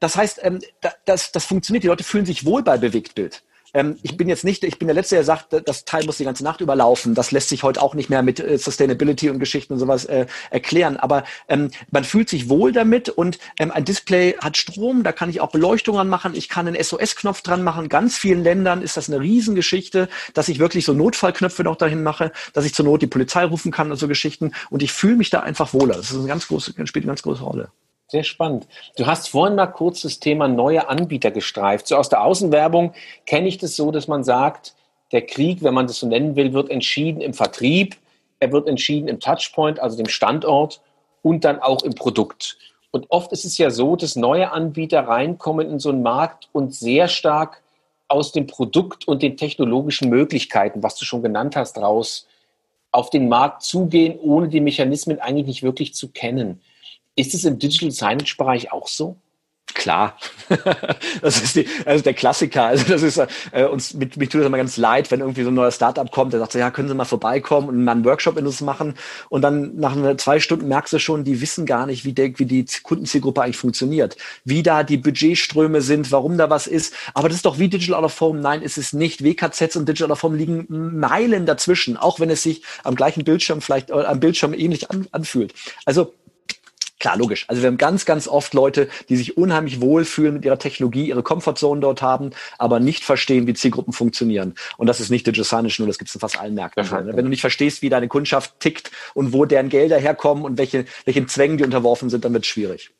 das 0.00 0.16
heißt, 0.16 0.40
ähm, 0.42 0.60
das, 1.06 1.32
das 1.32 1.44
funktioniert. 1.46 1.82
Die 1.82 1.88
Leute 1.88 2.04
fühlen 2.04 2.26
sich 2.26 2.44
wohl 2.44 2.62
bei 2.62 2.76
Bewegtbild. 2.76 3.42
Ähm, 3.74 3.98
ich 4.02 4.16
bin 4.16 4.28
jetzt 4.28 4.44
nicht, 4.44 4.64
ich 4.64 4.78
bin 4.78 4.88
der 4.88 4.94
Letzte, 4.94 5.16
der 5.16 5.24
sagt, 5.24 5.48
das 5.66 5.84
Teil 5.84 6.04
muss 6.06 6.16
die 6.16 6.24
ganze 6.24 6.44
Nacht 6.44 6.60
überlaufen. 6.60 7.14
Das 7.14 7.32
lässt 7.32 7.48
sich 7.48 7.62
heute 7.62 7.82
auch 7.82 7.94
nicht 7.94 8.08
mehr 8.08 8.22
mit 8.22 8.40
äh, 8.40 8.56
Sustainability 8.56 9.28
und 9.28 9.40
Geschichten 9.40 9.74
und 9.74 9.80
sowas 9.80 10.04
äh, 10.04 10.26
erklären. 10.50 10.96
Aber 10.96 11.24
ähm, 11.48 11.70
man 11.90 12.04
fühlt 12.04 12.28
sich 12.28 12.48
wohl 12.48 12.72
damit 12.72 13.08
und 13.08 13.38
ähm, 13.58 13.70
ein 13.70 13.84
Display 13.84 14.36
hat 14.38 14.56
Strom, 14.56 15.02
da 15.02 15.12
kann 15.12 15.28
ich 15.28 15.40
auch 15.40 15.50
Beleuchtung 15.50 15.96
dran 15.96 16.08
machen. 16.08 16.34
Ich 16.34 16.48
kann 16.48 16.68
einen 16.68 16.82
SOS-Knopf 16.82 17.42
dran 17.42 17.62
machen. 17.62 17.84
In 17.84 17.88
ganz 17.88 18.16
vielen 18.16 18.42
Ländern 18.42 18.80
ist 18.80 18.96
das 18.96 19.10
eine 19.10 19.20
Riesengeschichte, 19.20 20.08
dass 20.32 20.48
ich 20.48 20.58
wirklich 20.58 20.84
so 20.84 20.92
Notfallknöpfe 20.92 21.64
noch 21.64 21.76
dahin 21.76 22.02
mache, 22.02 22.32
dass 22.52 22.64
ich 22.64 22.74
zur 22.74 22.84
Not 22.84 23.02
die 23.02 23.06
Polizei 23.08 23.44
rufen 23.44 23.72
kann 23.72 23.90
und 23.90 23.96
so 23.96 24.08
Geschichten. 24.08 24.52
Und 24.70 24.82
ich 24.82 24.92
fühle 24.92 25.16
mich 25.16 25.30
da 25.30 25.40
einfach 25.40 25.74
wohler. 25.74 25.96
Das 25.96 26.10
ist 26.10 26.18
eine 26.18 26.28
ganz 26.28 26.46
große, 26.46 26.72
spielt 26.86 27.04
eine 27.04 27.10
ganz 27.10 27.22
große 27.22 27.42
Rolle. 27.42 27.70
Sehr 28.08 28.22
spannend. 28.22 28.66
Du 28.96 29.06
hast 29.06 29.28
vorhin 29.28 29.56
mal 29.56 29.66
kurz 29.66 30.02
das 30.02 30.20
Thema 30.20 30.46
neue 30.46 30.88
Anbieter 30.88 31.30
gestreift. 31.30 31.86
So 31.86 31.96
aus 31.96 32.08
der 32.08 32.22
Außenwerbung 32.22 32.92
kenne 33.26 33.48
ich 33.48 33.58
das 33.58 33.76
so, 33.76 33.90
dass 33.90 34.08
man 34.08 34.24
sagt, 34.24 34.74
der 35.12 35.22
Krieg, 35.22 35.62
wenn 35.62 35.74
man 35.74 35.86
das 35.86 36.00
so 36.00 36.06
nennen 36.06 36.36
will, 36.36 36.52
wird 36.52 36.70
entschieden 36.70 37.20
im 37.20 37.34
Vertrieb, 37.34 37.96
er 38.40 38.52
wird 38.52 38.68
entschieden 38.68 39.08
im 39.08 39.20
Touchpoint, 39.20 39.80
also 39.80 39.96
dem 39.96 40.08
Standort 40.08 40.80
und 41.22 41.44
dann 41.44 41.60
auch 41.60 41.82
im 41.82 41.94
Produkt. 41.94 42.58
Und 42.90 43.06
oft 43.10 43.32
ist 43.32 43.44
es 43.44 43.58
ja 43.58 43.70
so, 43.70 43.96
dass 43.96 44.16
neue 44.16 44.52
Anbieter 44.52 45.00
reinkommen 45.00 45.68
in 45.70 45.78
so 45.78 45.88
einen 45.88 46.02
Markt 46.02 46.48
und 46.52 46.74
sehr 46.74 47.08
stark 47.08 47.62
aus 48.08 48.32
dem 48.32 48.46
Produkt 48.46 49.08
und 49.08 49.22
den 49.22 49.36
technologischen 49.36 50.10
Möglichkeiten, 50.10 50.82
was 50.82 50.96
du 50.96 51.04
schon 51.04 51.22
genannt 51.22 51.56
hast, 51.56 51.78
raus 51.78 52.28
auf 52.92 53.10
den 53.10 53.28
Markt 53.28 53.62
zugehen, 53.62 54.18
ohne 54.20 54.48
die 54.48 54.60
Mechanismen 54.60 55.18
eigentlich 55.18 55.46
nicht 55.46 55.62
wirklich 55.62 55.94
zu 55.94 56.08
kennen. 56.10 56.60
Ist 57.16 57.34
es 57.34 57.44
im 57.44 57.58
Digital 57.58 57.90
Signage 57.90 58.36
Bereich 58.36 58.72
auch 58.72 58.88
so? 58.88 59.16
Klar, 59.72 60.16
das 61.22 61.42
ist 61.42 61.56
die, 61.56 61.66
also 61.84 62.04
der 62.04 62.14
Klassiker. 62.14 62.64
Also 62.66 62.84
das 62.86 63.02
ist 63.02 63.20
äh, 63.50 63.64
uns 63.64 63.92
mit 63.94 64.16
mich 64.16 64.28
tut 64.28 64.40
das 64.40 64.46
immer 64.46 64.56
ganz 64.56 64.76
leid, 64.76 65.10
wenn 65.10 65.20
irgendwie 65.20 65.42
so 65.42 65.48
ein 65.48 65.54
neuer 65.54 65.72
Startup 65.72 66.08
kommt, 66.10 66.32
der 66.32 66.40
sagt 66.40 66.52
so, 66.52 66.58
ja, 66.58 66.70
können 66.70 66.88
Sie 66.88 66.94
mal 66.94 67.04
vorbeikommen 67.04 67.68
und 67.68 67.82
mal 67.82 67.92
einen 67.92 68.04
Workshop 68.04 68.36
in 68.36 68.46
uns 68.46 68.60
machen 68.60 68.94
und 69.30 69.42
dann 69.42 69.74
nach 69.76 69.96
zwei 70.18 70.38
Stunden 70.38 70.68
merkst 70.68 70.92
du 70.92 70.98
schon, 71.00 71.24
die 71.24 71.40
wissen 71.40 71.66
gar 71.66 71.86
nicht, 71.86 72.04
wie, 72.04 72.12
der, 72.12 72.38
wie 72.38 72.44
die 72.44 72.64
Kundenzielgruppe 72.82 73.42
eigentlich 73.42 73.56
funktioniert, 73.56 74.16
wie 74.44 74.62
da 74.62 74.84
die 74.84 74.98
Budgetströme 74.98 75.80
sind, 75.80 76.12
warum 76.12 76.38
da 76.38 76.50
was 76.50 76.66
ist. 76.66 76.94
Aber 77.14 77.28
das 77.28 77.36
ist 77.36 77.46
doch 77.46 77.58
wie 77.58 77.68
Digital 77.68 77.96
Out 77.96 78.04
of 78.04 78.20
Home. 78.20 78.40
Nein, 78.40 78.62
ist 78.62 78.78
es 78.78 78.92
nicht. 78.92 79.24
WKZs 79.24 79.76
und 79.76 79.88
Digital 79.88 80.10
Out 80.10 80.18
of 80.18 80.22
Home 80.22 80.36
liegen 80.36 80.66
Meilen 80.68 81.46
dazwischen, 81.46 81.96
auch 81.96 82.20
wenn 82.20 82.30
es 82.30 82.42
sich 82.42 82.62
am 82.84 82.94
gleichen 82.94 83.24
Bildschirm 83.24 83.60
vielleicht 83.60 83.90
äh, 83.90 83.94
am 83.94 84.20
Bildschirm 84.20 84.54
ähnlich 84.54 84.90
an, 84.90 85.08
anfühlt. 85.10 85.52
Also 85.84 86.12
Klar, 87.04 87.18
logisch. 87.18 87.44
Also 87.48 87.60
wir 87.60 87.66
haben 87.66 87.76
ganz, 87.76 88.06
ganz 88.06 88.26
oft 88.26 88.54
Leute, 88.54 88.88
die 89.10 89.16
sich 89.16 89.36
unheimlich 89.36 89.82
wohlfühlen 89.82 90.32
mit 90.32 90.46
ihrer 90.46 90.58
Technologie, 90.58 91.08
ihre 91.08 91.22
Comfortzone 91.22 91.82
dort 91.82 92.00
haben, 92.00 92.30
aber 92.56 92.80
nicht 92.80 93.04
verstehen, 93.04 93.46
wie 93.46 93.52
Zielgruppen 93.52 93.92
funktionieren. 93.92 94.54
Und 94.78 94.86
das 94.86 95.00
ist 95.00 95.10
nicht 95.10 95.26
Digital 95.26 95.44
Signage 95.44 95.82
nur, 95.82 95.86
das 95.86 95.98
gibt 95.98 96.08
es 96.08 96.14
in 96.14 96.22
fast 96.22 96.40
allen 96.40 96.54
Märkten. 96.54 96.82
Ja, 96.82 97.06
Wenn 97.06 97.26
du 97.26 97.28
nicht 97.28 97.42
verstehst, 97.42 97.82
wie 97.82 97.90
deine 97.90 98.08
Kundschaft 98.08 98.58
tickt 98.58 98.90
und 99.12 99.34
wo 99.34 99.44
deren 99.44 99.68
Gelder 99.68 99.98
herkommen 99.98 100.46
und 100.46 100.56
welche, 100.56 100.86
welchen 101.04 101.28
Zwängen 101.28 101.58
die 101.58 101.64
unterworfen 101.64 102.08
sind, 102.08 102.24
dann 102.24 102.32
wird 102.32 102.44
es 102.44 102.48
schwierig. 102.48 102.90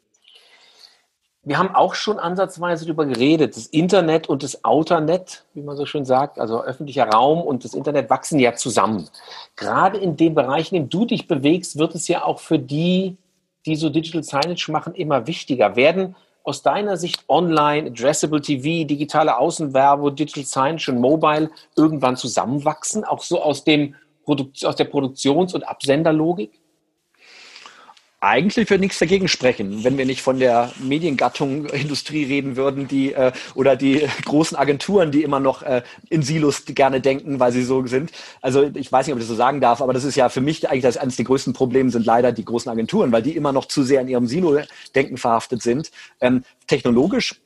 Wir 1.42 1.56
haben 1.56 1.74
auch 1.74 1.94
schon 1.94 2.18
ansatzweise 2.18 2.84
darüber 2.84 3.06
geredet. 3.06 3.56
Das 3.56 3.64
Internet 3.68 4.28
und 4.28 4.42
das 4.42 4.66
Outernet, 4.66 5.44
wie 5.54 5.62
man 5.62 5.78
so 5.78 5.86
schön 5.86 6.04
sagt, 6.04 6.38
also 6.38 6.62
öffentlicher 6.62 7.08
Raum 7.08 7.40
und 7.40 7.64
das 7.64 7.72
Internet 7.72 8.10
wachsen 8.10 8.38
ja 8.38 8.52
zusammen. 8.52 9.08
Gerade 9.56 9.96
in 9.96 10.18
den 10.18 10.34
Bereichen, 10.34 10.74
in 10.74 10.90
denen 10.90 10.90
du 10.90 11.06
dich 11.06 11.26
bewegst, 11.26 11.78
wird 11.78 11.94
es 11.94 12.06
ja 12.06 12.22
auch 12.22 12.40
für 12.40 12.58
die 12.58 13.16
die 13.66 13.76
so 13.76 13.88
Digital 13.88 14.22
Signage 14.22 14.70
machen, 14.70 14.94
immer 14.94 15.26
wichtiger. 15.26 15.76
Werden 15.76 16.16
aus 16.42 16.62
deiner 16.62 16.96
Sicht 16.96 17.24
Online, 17.28 17.88
Addressable 17.88 18.40
TV, 18.40 18.86
digitale 18.86 19.36
Außenwerbung, 19.38 20.14
Digital 20.14 20.44
Signage 20.44 20.92
und 20.92 21.00
Mobile 21.00 21.50
irgendwann 21.76 22.16
zusammenwachsen? 22.16 23.04
Auch 23.04 23.22
so 23.22 23.40
aus, 23.40 23.64
dem 23.64 23.94
Produkt, 24.24 24.64
aus 24.64 24.76
der 24.76 24.84
Produktions- 24.84 25.54
und 25.54 25.66
Absenderlogik? 25.66 26.60
Eigentlich 28.24 28.70
würde 28.70 28.80
nichts 28.80 28.98
dagegen 28.98 29.28
sprechen, 29.28 29.84
wenn 29.84 29.98
wir 29.98 30.06
nicht 30.06 30.22
von 30.22 30.38
der 30.38 30.72
Mediengattung 30.80 31.66
Industrie 31.66 32.24
reden 32.24 32.56
würden, 32.56 32.88
die 32.88 33.12
äh, 33.12 33.32
oder 33.54 33.76
die 33.76 34.08
großen 34.24 34.56
Agenturen, 34.56 35.10
die 35.10 35.22
immer 35.22 35.40
noch 35.40 35.62
äh, 35.62 35.82
in 36.08 36.22
Silos 36.22 36.64
gerne 36.64 37.00
denken, 37.00 37.38
weil 37.38 37.52
sie 37.52 37.62
so 37.62 37.86
sind. 37.86 38.12
Also 38.40 38.70
ich 38.74 38.90
weiß 38.90 39.06
nicht, 39.06 39.12
ob 39.12 39.18
ich 39.18 39.24
das 39.24 39.28
so 39.28 39.34
sagen 39.34 39.60
darf, 39.60 39.82
aber 39.82 39.92
das 39.92 40.04
ist 40.04 40.16
ja 40.16 40.28
für 40.28 40.40
mich 40.40 40.68
eigentlich 40.68 40.82
das 40.82 40.96
eines 40.96 41.16
der 41.16 41.24
größten 41.26 41.52
Probleme 41.52 41.90
sind 41.90 42.06
leider 42.06 42.32
die 42.32 42.44
großen 42.44 42.70
Agenturen, 42.70 43.12
weil 43.12 43.22
die 43.22 43.36
immer 43.36 43.52
noch 43.52 43.66
zu 43.66 43.82
sehr 43.82 44.00
in 44.00 44.08
ihrem 44.08 44.26
Silo-Denken 44.26 45.18
verhaftet 45.18 45.62
sind. 45.62 45.90
Ähm, 46.20 46.44
technologisch 46.66 47.40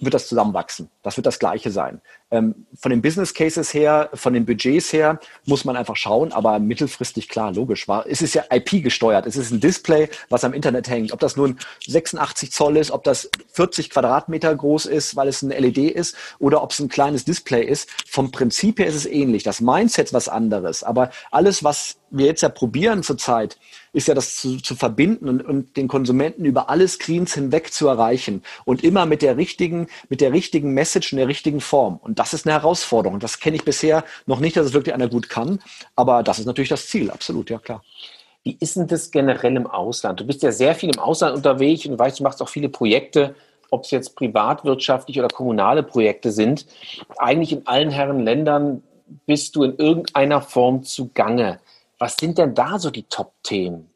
wird 0.00 0.14
das 0.14 0.28
zusammenwachsen. 0.28 0.90
Das 1.02 1.16
wird 1.16 1.26
das 1.26 1.38
Gleiche 1.38 1.70
sein. 1.70 2.00
Ähm, 2.34 2.66
von 2.74 2.90
den 2.90 3.00
Business 3.00 3.32
Cases 3.32 3.72
her, 3.72 4.10
von 4.12 4.32
den 4.32 4.44
Budgets 4.44 4.92
her, 4.92 5.20
muss 5.46 5.64
man 5.64 5.76
einfach 5.76 5.94
schauen, 5.94 6.32
aber 6.32 6.58
mittelfristig 6.58 7.28
klar, 7.28 7.52
logisch 7.52 7.86
war. 7.86 8.06
Es 8.08 8.22
ist 8.22 8.34
ja 8.34 8.42
IP 8.50 8.82
gesteuert. 8.82 9.24
Es 9.26 9.36
ist 9.36 9.52
ein 9.52 9.60
Display, 9.60 10.08
was 10.30 10.42
am 10.42 10.52
Internet 10.52 10.88
hängt. 10.88 11.12
Ob 11.12 11.20
das 11.20 11.36
nun 11.36 11.58
86 11.86 12.50
Zoll 12.50 12.76
ist, 12.76 12.90
ob 12.90 13.04
das 13.04 13.30
40 13.52 13.90
Quadratmeter 13.90 14.52
groß 14.52 14.86
ist, 14.86 15.14
weil 15.14 15.28
es 15.28 15.42
ein 15.42 15.50
LED 15.50 15.78
ist, 15.78 16.16
oder 16.40 16.60
ob 16.60 16.72
es 16.72 16.80
ein 16.80 16.88
kleines 16.88 17.24
Display 17.24 17.64
ist. 17.64 17.88
Vom 18.08 18.32
Prinzip 18.32 18.80
her 18.80 18.86
ist 18.86 18.96
es 18.96 19.06
ähnlich. 19.06 19.44
Das 19.44 19.60
Mindset 19.60 20.06
ist 20.06 20.12
was 20.12 20.28
anderes. 20.28 20.82
Aber 20.82 21.10
alles, 21.30 21.62
was 21.62 21.98
wir 22.10 22.26
jetzt 22.26 22.42
ja 22.42 22.48
probieren 22.48 23.02
zurzeit, 23.04 23.58
ist 23.92 24.08
ja 24.08 24.14
das 24.14 24.36
zu, 24.36 24.58
zu 24.58 24.74
verbinden 24.74 25.28
und, 25.28 25.42
und 25.42 25.76
den 25.76 25.88
Konsumenten 25.88 26.44
über 26.44 26.68
alle 26.68 26.86
Screens 26.88 27.34
hinweg 27.34 27.72
zu 27.72 27.86
erreichen 27.86 28.42
und 28.64 28.82
immer 28.82 29.06
mit 29.06 29.22
der 29.22 29.36
richtigen, 29.36 29.86
mit 30.08 30.20
der 30.20 30.32
richtigen 30.32 30.74
Message 30.74 31.12
in 31.12 31.18
der 31.18 31.28
richtigen 31.28 31.60
Form. 31.60 31.98
Und 32.02 32.18
das 32.24 32.32
ist 32.32 32.46
eine 32.46 32.54
Herausforderung. 32.54 33.20
Das 33.20 33.38
kenne 33.38 33.56
ich 33.56 33.64
bisher 33.64 34.02
noch 34.24 34.40
nicht, 34.40 34.56
dass 34.56 34.64
es 34.64 34.72
wirklich 34.72 34.94
einer 34.94 35.08
gut 35.08 35.28
kann. 35.28 35.60
Aber 35.94 36.22
das 36.22 36.38
ist 36.38 36.46
natürlich 36.46 36.70
das 36.70 36.86
Ziel, 36.86 37.10
absolut, 37.10 37.50
ja 37.50 37.58
klar. 37.58 37.82
Wie 38.44 38.56
ist 38.60 38.76
denn 38.76 38.86
das 38.86 39.10
generell 39.10 39.56
im 39.56 39.66
Ausland? 39.66 40.20
Du 40.20 40.26
bist 40.26 40.42
ja 40.42 40.50
sehr 40.50 40.74
viel 40.74 40.90
im 40.90 40.98
Ausland 40.98 41.36
unterwegs 41.36 41.84
und 41.84 41.98
weißt, 41.98 42.20
du 42.20 42.22
machst 42.22 42.40
auch 42.40 42.48
viele 42.48 42.70
Projekte, 42.70 43.34
ob 43.70 43.84
es 43.84 43.90
jetzt 43.90 44.16
privatwirtschaftliche 44.16 45.20
oder 45.20 45.28
kommunale 45.28 45.82
Projekte 45.82 46.32
sind. 46.32 46.66
Eigentlich 47.18 47.52
in 47.52 47.66
allen 47.66 47.90
Herren 47.90 48.20
Ländern 48.20 48.82
bist 49.26 49.54
du 49.56 49.64
in 49.64 49.76
irgendeiner 49.76 50.40
Form 50.40 50.82
zugange. 50.82 51.60
Was 51.98 52.16
sind 52.16 52.38
denn 52.38 52.54
da 52.54 52.78
so 52.78 52.90
die 52.90 53.04
Top-Themen? 53.04 53.90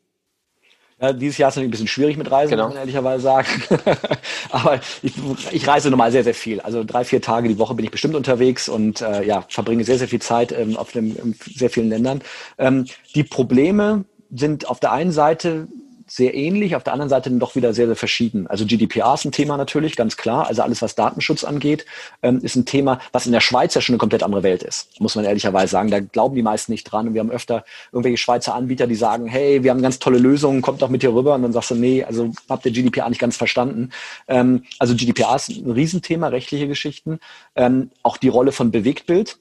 Ja, 1.00 1.12
dieses 1.12 1.38
Jahr 1.38 1.48
ist 1.48 1.56
es 1.56 1.62
ein 1.62 1.70
bisschen 1.70 1.86
schwierig 1.86 2.16
mit 2.16 2.28
Reisen, 2.28 2.50
genau. 2.50 2.64
muss 2.64 2.74
man 2.74 2.80
ehrlicherweise 2.80 3.22
sagen. 3.22 3.46
Aber 4.50 4.80
ich, 5.02 5.12
ich, 5.52 5.68
reise 5.68 5.90
normal 5.90 6.10
sehr, 6.10 6.24
sehr 6.24 6.34
viel. 6.34 6.60
Also 6.60 6.82
drei, 6.82 7.04
vier 7.04 7.22
Tage 7.22 7.48
die 7.48 7.58
Woche 7.58 7.74
bin 7.74 7.84
ich 7.84 7.92
bestimmt 7.92 8.16
unterwegs 8.16 8.68
und 8.68 9.00
äh, 9.00 9.24
ja, 9.24 9.44
verbringe 9.48 9.84
sehr, 9.84 9.98
sehr 9.98 10.08
viel 10.08 10.20
Zeit 10.20 10.50
ähm, 10.50 10.76
auf 10.76 10.90
dem, 10.90 11.16
in 11.16 11.36
sehr 11.54 11.70
vielen 11.70 11.88
Ländern. 11.88 12.20
Ähm, 12.58 12.86
die 13.14 13.22
Probleme 13.22 14.06
sind 14.34 14.68
auf 14.68 14.80
der 14.80 14.90
einen 14.90 15.12
Seite 15.12 15.68
sehr 16.08 16.34
ähnlich, 16.34 16.74
auf 16.74 16.84
der 16.84 16.92
anderen 16.92 17.10
Seite 17.10 17.30
doch 17.30 17.54
wieder 17.54 17.74
sehr, 17.74 17.86
sehr 17.86 17.96
verschieden. 17.96 18.46
Also 18.46 18.64
GDPR 18.66 19.14
ist 19.14 19.24
ein 19.24 19.32
Thema 19.32 19.56
natürlich, 19.56 19.96
ganz 19.96 20.16
klar. 20.16 20.46
Also 20.46 20.62
alles, 20.62 20.82
was 20.82 20.94
Datenschutz 20.94 21.44
angeht, 21.44 21.84
ähm, 22.22 22.40
ist 22.42 22.56
ein 22.56 22.64
Thema, 22.64 23.00
was 23.12 23.26
in 23.26 23.32
der 23.32 23.40
Schweiz 23.40 23.74
ja 23.74 23.80
schon 23.80 23.94
eine 23.94 23.98
komplett 23.98 24.22
andere 24.22 24.42
Welt 24.42 24.62
ist, 24.62 25.00
muss 25.00 25.14
man 25.14 25.24
ehrlicherweise 25.24 25.72
sagen. 25.72 25.90
Da 25.90 26.00
glauben 26.00 26.34
die 26.34 26.42
meisten 26.42 26.72
nicht 26.72 26.84
dran. 26.84 27.08
Und 27.08 27.14
wir 27.14 27.20
haben 27.20 27.30
öfter 27.30 27.64
irgendwelche 27.92 28.18
Schweizer 28.18 28.54
Anbieter, 28.54 28.86
die 28.86 28.94
sagen, 28.94 29.26
hey, 29.26 29.62
wir 29.62 29.70
haben 29.70 29.82
ganz 29.82 29.98
tolle 29.98 30.18
Lösungen, 30.18 30.62
kommt 30.62 30.82
doch 30.82 30.88
mit 30.88 31.02
hier 31.02 31.14
rüber. 31.14 31.34
Und 31.34 31.42
dann 31.42 31.52
sagst 31.52 31.70
du, 31.70 31.74
nee, 31.74 32.02
also 32.04 32.32
habt 32.48 32.64
ihr 32.66 32.72
GDPR 32.72 33.08
nicht 33.08 33.20
ganz 33.20 33.36
verstanden. 33.36 33.90
Ähm, 34.26 34.64
also 34.78 34.94
GDPR 34.94 35.36
ist 35.36 35.50
ein 35.50 35.70
Riesenthema, 35.70 36.28
rechtliche 36.28 36.68
Geschichten. 36.68 37.20
Ähm, 37.54 37.90
auch 38.02 38.16
die 38.16 38.28
Rolle 38.28 38.52
von 38.52 38.70
Bewegtbild 38.70 39.38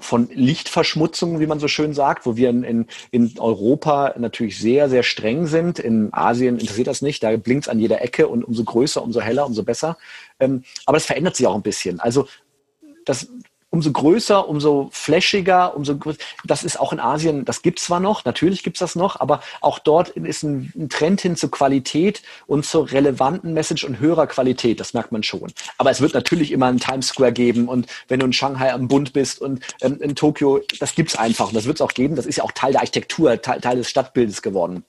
von 0.00 0.28
Lichtverschmutzung, 0.32 1.40
wie 1.40 1.46
man 1.46 1.60
so 1.60 1.68
schön 1.68 1.94
sagt, 1.94 2.26
wo 2.26 2.36
wir 2.36 2.50
in, 2.50 2.62
in, 2.62 2.86
in 3.10 3.34
Europa 3.38 4.14
natürlich 4.18 4.58
sehr, 4.58 4.88
sehr 4.88 5.02
streng 5.02 5.46
sind. 5.46 5.78
In 5.78 6.08
Asien 6.12 6.58
interessiert 6.58 6.86
das 6.86 7.02
nicht, 7.02 7.22
da 7.22 7.36
blinkt 7.36 7.64
es 7.64 7.68
an 7.68 7.78
jeder 7.78 8.02
Ecke 8.02 8.28
und 8.28 8.44
umso 8.44 8.64
größer, 8.64 9.02
umso 9.02 9.20
heller, 9.20 9.46
umso 9.46 9.62
besser. 9.62 9.98
Ähm, 10.40 10.64
aber 10.86 10.96
das 10.96 11.06
verändert 11.06 11.36
sich 11.36 11.46
auch 11.46 11.54
ein 11.54 11.62
bisschen. 11.62 12.00
Also 12.00 12.28
das 13.04 13.28
umso 13.70 13.92
größer, 13.92 14.48
umso 14.48 14.88
flashiger, 14.92 15.76
umso 15.76 15.96
größer. 15.96 16.18
Das 16.44 16.64
ist 16.64 16.80
auch 16.80 16.92
in 16.92 17.00
Asien, 17.00 17.44
das 17.44 17.62
gibt 17.62 17.78
es 17.78 17.86
zwar 17.86 18.00
noch, 18.00 18.24
natürlich 18.24 18.62
gibt 18.62 18.76
es 18.76 18.80
das 18.80 18.96
noch, 18.96 19.20
aber 19.20 19.40
auch 19.60 19.78
dort 19.78 20.10
ist 20.10 20.42
ein, 20.42 20.72
ein, 20.76 20.88
Trend 20.88 21.20
hin 21.20 21.36
zur 21.36 21.50
Qualität 21.50 22.22
und 22.46 22.64
zur 22.64 22.90
relevanten 22.90 23.52
Message 23.52 23.84
und 23.84 24.00
höherer 24.00 24.26
Qualität, 24.26 24.80
das 24.80 24.94
merkt 24.94 25.12
man 25.12 25.22
schon. 25.22 25.52
Aber 25.76 25.90
es 25.90 26.00
wird 26.00 26.14
natürlich 26.14 26.52
immer 26.52 26.66
einen 26.66 26.80
Times 26.80 27.08
Square 27.08 27.32
geben 27.32 27.68
und 27.68 27.86
wenn 28.08 28.20
du 28.20 28.26
in 28.26 28.32
Shanghai 28.32 28.72
am 28.72 28.88
Bund 28.88 29.12
bist 29.12 29.40
und 29.40 29.62
ähm, 29.82 30.00
in 30.00 30.14
Tokio, 30.14 30.60
das 30.80 30.94
gibt 30.94 31.10
es 31.10 31.16
einfach 31.16 31.48
und 31.48 31.54
das 31.54 31.66
wird 31.66 31.76
es 31.76 31.82
auch 31.82 31.92
geben, 31.92 32.16
das 32.16 32.26
ist 32.26 32.36
ja 32.36 32.44
auch 32.44 32.52
Teil 32.52 32.72
der 32.72 32.80
Architektur, 32.80 33.40
Teil, 33.40 33.60
Teil 33.60 33.76
des 33.76 33.90
Stadtbildes 33.90 34.42
geworden. 34.42 34.84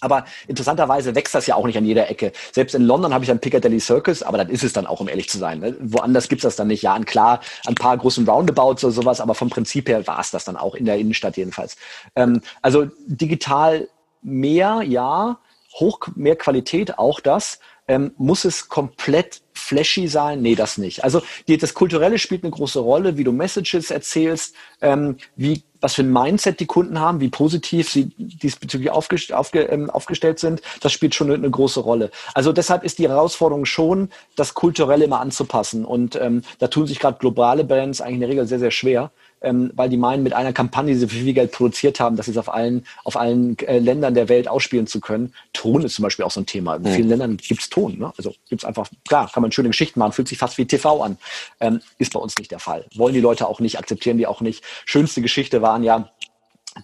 Aber 0.00 0.24
interessanterweise 0.46 1.14
wächst 1.14 1.34
das 1.34 1.46
ja 1.46 1.54
auch 1.54 1.66
nicht 1.66 1.78
an 1.78 1.84
jeder 1.84 2.10
Ecke. 2.10 2.32
Selbst 2.52 2.74
in 2.74 2.82
London 2.82 3.14
habe 3.14 3.24
ich 3.24 3.30
ein 3.30 3.38
Piccadilly 3.38 3.80
Circus, 3.80 4.22
aber 4.22 4.38
das 4.38 4.48
ist 4.50 4.64
es 4.64 4.72
dann 4.72 4.86
auch, 4.86 5.00
um 5.00 5.08
ehrlich 5.08 5.28
zu 5.28 5.38
sein. 5.38 5.60
Ne? 5.60 5.76
Woanders 5.80 6.28
gibt's 6.28 6.42
das 6.42 6.56
dann 6.56 6.68
nicht. 6.68 6.82
Ja, 6.82 6.94
an 6.94 7.04
klar, 7.04 7.40
ein 7.66 7.74
paar 7.74 7.96
großen 7.96 8.28
Roundabouts 8.28 8.84
oder 8.84 8.92
sowas, 8.92 9.20
aber 9.20 9.34
vom 9.34 9.50
Prinzip 9.50 9.88
her 9.88 10.06
war 10.06 10.20
es 10.20 10.30
das 10.30 10.44
dann 10.44 10.56
auch 10.56 10.74
in 10.74 10.84
der 10.84 10.98
Innenstadt 10.98 11.36
jedenfalls. 11.36 11.76
Ähm, 12.14 12.40
also 12.62 12.88
digital 13.06 13.88
mehr, 14.22 14.82
ja, 14.82 15.38
hoch 15.74 16.00
mehr 16.14 16.36
Qualität, 16.36 16.98
auch 16.98 17.20
das. 17.20 17.58
Ähm, 17.88 18.12
muss 18.16 18.44
es 18.44 18.68
komplett 18.68 19.42
flashy 19.52 20.08
sein? 20.08 20.42
Nee, 20.42 20.56
das 20.56 20.76
nicht. 20.76 21.04
Also 21.04 21.22
die, 21.46 21.56
das 21.56 21.72
Kulturelle 21.72 22.18
spielt 22.18 22.42
eine 22.42 22.50
große 22.50 22.80
Rolle, 22.80 23.16
wie 23.16 23.22
du 23.22 23.30
Messages 23.30 23.92
erzählst, 23.92 24.56
ähm, 24.80 25.18
wie 25.36 25.62
was 25.86 25.94
für 25.94 26.02
ein 26.02 26.12
Mindset 26.12 26.58
die 26.58 26.66
Kunden 26.66 26.98
haben, 26.98 27.20
wie 27.20 27.28
positiv 27.28 27.88
sie 27.88 28.10
diesbezüglich 28.18 28.90
aufgest 28.90 29.32
aufge 29.32 29.62
ähm, 29.62 29.88
aufgestellt 29.88 30.40
sind, 30.40 30.60
das 30.80 30.90
spielt 30.92 31.14
schon 31.14 31.28
eine, 31.28 31.36
eine, 31.36 31.48
große 31.48 31.78
Rolle. 31.78 32.10
Also 32.34 32.52
deshalb 32.52 32.82
ist 32.82 32.98
die 32.98 33.08
Herausforderung 33.08 33.66
schon, 33.66 34.08
das 34.34 34.54
Kulturelle 34.54 35.04
immer 35.04 35.20
anzupassen. 35.20 35.84
Und 35.84 36.16
ähm, 36.16 36.42
da 36.58 36.66
tun 36.66 36.88
sich 36.88 36.98
gerade 36.98 37.18
globale 37.20 37.62
Brands 37.62 38.00
eigentlich 38.00 38.14
in 38.14 38.20
der 38.20 38.28
Regel 38.30 38.46
sehr, 38.48 38.58
sehr 38.58 38.72
schwer 38.72 39.12
ähm, 39.42 39.70
weil 39.74 39.88
die 39.88 39.96
meinen, 39.96 40.22
mit 40.22 40.32
einer 40.32 40.52
Kampagne, 40.52 40.92
die 40.92 40.98
sie 40.98 41.08
für 41.08 41.16
viel 41.16 41.34
Geld 41.34 41.52
produziert 41.52 42.00
haben, 42.00 42.16
dass 42.16 42.26
sie 42.26 42.32
es 42.32 42.38
auf 42.38 42.52
allen, 42.52 42.84
auf 43.04 43.16
allen 43.16 43.58
äh, 43.60 43.78
Ländern 43.78 44.14
der 44.14 44.28
Welt 44.28 44.48
ausspielen 44.48 44.86
zu 44.86 45.00
können. 45.00 45.34
Ton 45.52 45.82
ist 45.82 45.94
zum 45.94 46.02
Beispiel 46.02 46.24
auch 46.24 46.30
so 46.30 46.40
ein 46.40 46.46
Thema. 46.46 46.76
In 46.76 46.82
mhm. 46.82 46.88
vielen 46.88 47.08
Ländern 47.08 47.36
gibt 47.36 47.60
es 47.60 47.68
Ton. 47.68 47.98
Ne? 47.98 48.12
Also 48.16 48.34
gibt 48.48 48.62
es 48.62 48.64
einfach, 48.64 48.88
klar, 49.06 49.30
kann 49.32 49.42
man 49.42 49.52
schöne 49.52 49.68
Geschichten 49.68 50.00
machen, 50.00 50.12
fühlt 50.12 50.28
sich 50.28 50.38
fast 50.38 50.58
wie 50.58 50.64
TV 50.64 51.02
an. 51.02 51.18
Ähm, 51.60 51.80
ist 51.98 52.12
bei 52.12 52.20
uns 52.20 52.36
nicht 52.38 52.50
der 52.50 52.58
Fall. 52.58 52.86
Wollen 52.94 53.14
die 53.14 53.20
Leute 53.20 53.46
auch 53.46 53.60
nicht, 53.60 53.78
akzeptieren 53.78 54.18
die 54.18 54.26
auch 54.26 54.40
nicht. 54.40 54.64
Schönste 54.84 55.20
Geschichte 55.20 55.62
waren 55.62 55.75
ja, 55.82 56.08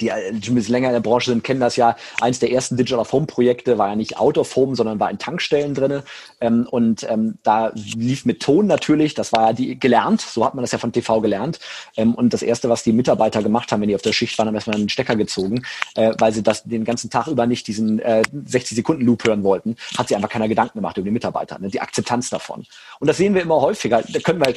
die, 0.01 0.11
die 0.33 0.51
ein 0.51 0.55
bisschen 0.55 0.73
länger 0.73 0.89
in 0.89 0.95
der 0.95 1.01
Branche 1.01 1.31
sind, 1.31 1.45
kennen 1.45 1.61
das 1.61 1.77
ja. 1.77 1.97
Eins 2.21 2.39
der 2.39 2.53
ersten 2.53 2.77
Digital 2.77 3.01
of 3.01 3.13
Home 3.13 3.27
Projekte 3.27 3.79
war 3.79 3.89
ja 3.89 3.97
nicht 3.97 4.19
Out 4.19 4.39
of 4.39 4.55
Home, 4.57 4.75
sondern 4.77 5.01
war 5.01 5.11
in 5.11 5.19
Tankstellen 5.19 5.75
drinne. 5.75 6.05
Ähm, 6.41 6.67
und 6.71 7.07
ähm, 7.09 7.39
da 7.43 7.73
lief 7.75 8.25
mit 8.25 8.41
Ton 8.41 8.67
natürlich, 8.67 9.15
das 9.15 9.33
war 9.33 9.49
ja 9.49 9.53
die 9.53 9.79
gelernt, 9.79 10.21
so 10.21 10.45
hat 10.45 10.55
man 10.55 10.63
das 10.63 10.73
ja 10.73 10.79
von 10.79 10.93
TV 10.93 11.21
gelernt. 11.21 11.59
Ähm, 11.97 12.15
und 12.15 12.33
das 12.33 12.43
erste, 12.43 12.69
was 12.69 12.83
die 12.83 12.93
Mitarbeiter 12.93 13.43
gemacht 13.43 13.73
haben, 13.73 13.81
wenn 13.81 13.89
die 13.89 13.95
auf 13.95 14.03
der 14.03 14.13
Schicht 14.13 14.39
waren, 14.39 14.49
haben 14.49 14.55
erstmal 14.55 14.77
einen 14.77 14.89
Stecker 14.89 15.17
gezogen, 15.17 15.63
äh, 15.95 16.13
weil 16.19 16.33
sie 16.33 16.43
das 16.43 16.65
den 16.65 16.85
ganzen 16.85 17.11
Tag 17.11 17.27
über 17.27 17.47
nicht 17.47 17.67
diesen 17.67 17.99
äh, 18.01 18.23
60 18.47 18.77
Sekunden 18.77 19.05
Loop 19.05 19.25
hören 19.25 19.45
wollten, 19.45 19.77
hat 19.97 20.09
sich 20.09 20.17
einfach 20.17 20.31
keiner 20.31 20.49
Gedanken 20.49 20.79
gemacht 20.79 20.97
über 20.97 21.05
die 21.05 21.11
Mitarbeiter, 21.11 21.59
ne? 21.59 21.69
die 21.69 21.81
Akzeptanz 21.81 22.31
davon. 22.31 22.65
Und 22.99 23.09
das 23.09 23.17
sehen 23.17 23.35
wir 23.35 23.43
immer 23.43 23.61
häufiger. 23.61 24.03
Da 24.09 24.21
können 24.21 24.41
wir 24.41 24.55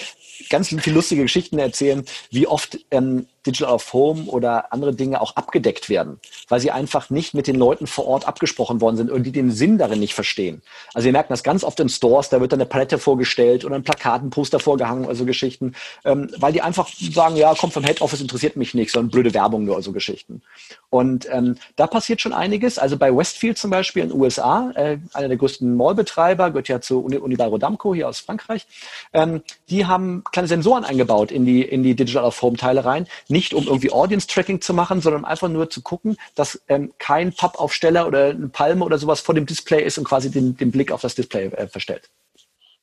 ganz 0.50 0.70
viele 0.70 0.96
lustige 0.96 1.24
Geschichten 1.24 1.60
erzählen, 1.60 2.04
wie 2.32 2.48
oft 2.48 2.80
ähm, 2.92 3.28
Digital 3.46 3.74
of 3.74 3.94
Home 3.94 4.26
oder 4.26 4.74
andere 4.74 4.94
Dinge 4.94 5.22
auch 5.26 5.36
abgedeckt 5.36 5.90
werden, 5.90 6.20
weil 6.48 6.60
sie 6.60 6.72
einfach 6.72 7.10
nicht 7.10 7.34
mit 7.34 7.48
den 7.48 7.56
Leuten 7.56 7.88
vor 7.88 8.06
Ort 8.06 8.28
abgesprochen 8.28 8.80
worden 8.82 8.98
sind 8.98 9.12
und 9.12 9.24
die 9.24 9.32
den 9.32 9.52
Sinn 9.52 9.78
darin 9.78 10.00
nicht 10.00 10.14
verstehen. 10.14 10.62
Also 10.94 11.06
wir 11.06 11.12
merken 11.12 11.34
das 11.34 11.44
ganz 11.44 11.64
oft 11.64 11.80
in 11.80 11.90
Stores, 11.90 12.30
da 12.30 12.40
wird 12.40 12.52
dann 12.52 12.60
eine 12.60 12.70
Palette 12.70 13.00
vorgestellt 13.00 13.66
oder 13.66 13.76
ein 13.76 13.84
Plakat, 13.84 14.22
ein 14.22 14.30
Poster 14.30 14.60
vorgehangen, 14.60 15.08
also 15.08 15.26
Geschichten, 15.26 15.74
ähm, 16.04 16.30
weil 16.38 16.54
die 16.54 16.62
einfach 16.62 16.88
sagen, 16.88 17.36
ja, 17.36 17.54
kommt 17.56 17.74
vom 17.74 17.84
Head 17.84 18.02
Office, 18.02 18.22
interessiert 18.22 18.56
mich 18.56 18.74
nicht, 18.74 18.92
sondern 18.92 19.12
blöde 19.12 19.34
Werbung 19.34 19.66
nur, 19.66 19.76
also 19.76 19.92
Geschichten. 19.92 20.42
Und 20.90 21.28
ähm, 21.32 21.58
da 21.76 21.88
passiert 21.88 22.22
schon 22.22 22.34
einiges. 22.34 22.78
Also 22.78 22.98
bei 22.98 23.16
Westfield 23.16 23.58
zum 23.58 23.72
Beispiel 23.72 24.04
in 24.04 24.10
den 24.10 24.20
USA, 24.20 24.72
äh, 24.76 25.00
einer 25.14 25.28
der 25.28 25.38
größten 25.38 25.76
Mallbetreiber, 25.76 26.52
gehört 26.52 26.68
ja 26.68 26.82
zu 26.82 27.04
Uni 27.04 27.18
Unibail 27.18 27.58
Damco 27.60 27.94
hier 27.96 28.08
aus 28.08 28.20
Frankreich, 28.20 28.68
ähm, 29.14 29.42
die 29.70 29.86
haben 29.86 30.24
kleine 30.32 30.48
Sensoren 30.48 30.86
eingebaut 30.86 31.32
in 31.32 31.46
die, 31.46 31.62
in 31.62 31.84
die 31.84 31.96
Digital 31.96 32.24
of 32.24 32.42
Home 32.42 32.58
Teile 32.58 32.86
rein, 32.86 33.08
nicht 33.28 33.54
um 33.54 33.66
irgendwie 33.66 33.92
Audience 33.92 34.28
Tracking 34.28 34.62
zu 34.62 34.74
machen, 34.74 35.02
sondern 35.02 35.15
einfach 35.24 35.48
nur 35.48 35.70
zu 35.70 35.82
gucken, 35.82 36.18
dass 36.36 36.62
ähm, 36.68 36.92
kein 36.98 37.32
Pappaufsteller 37.32 38.08
oder 38.08 38.32
eine 38.32 38.50
Palme 38.50 38.84
oder 38.84 38.98
sowas 38.98 39.22
vor 39.22 39.36
dem 39.36 39.46
Display 39.46 39.84
ist 39.84 39.98
und 39.98 40.04
quasi 40.04 40.30
den, 40.32 40.58
den 40.58 40.72
Blick 40.72 40.92
auf 40.92 41.02
das 41.02 41.16
Display 41.16 41.46
äh, 41.46 41.68
verstellt. 41.68 42.10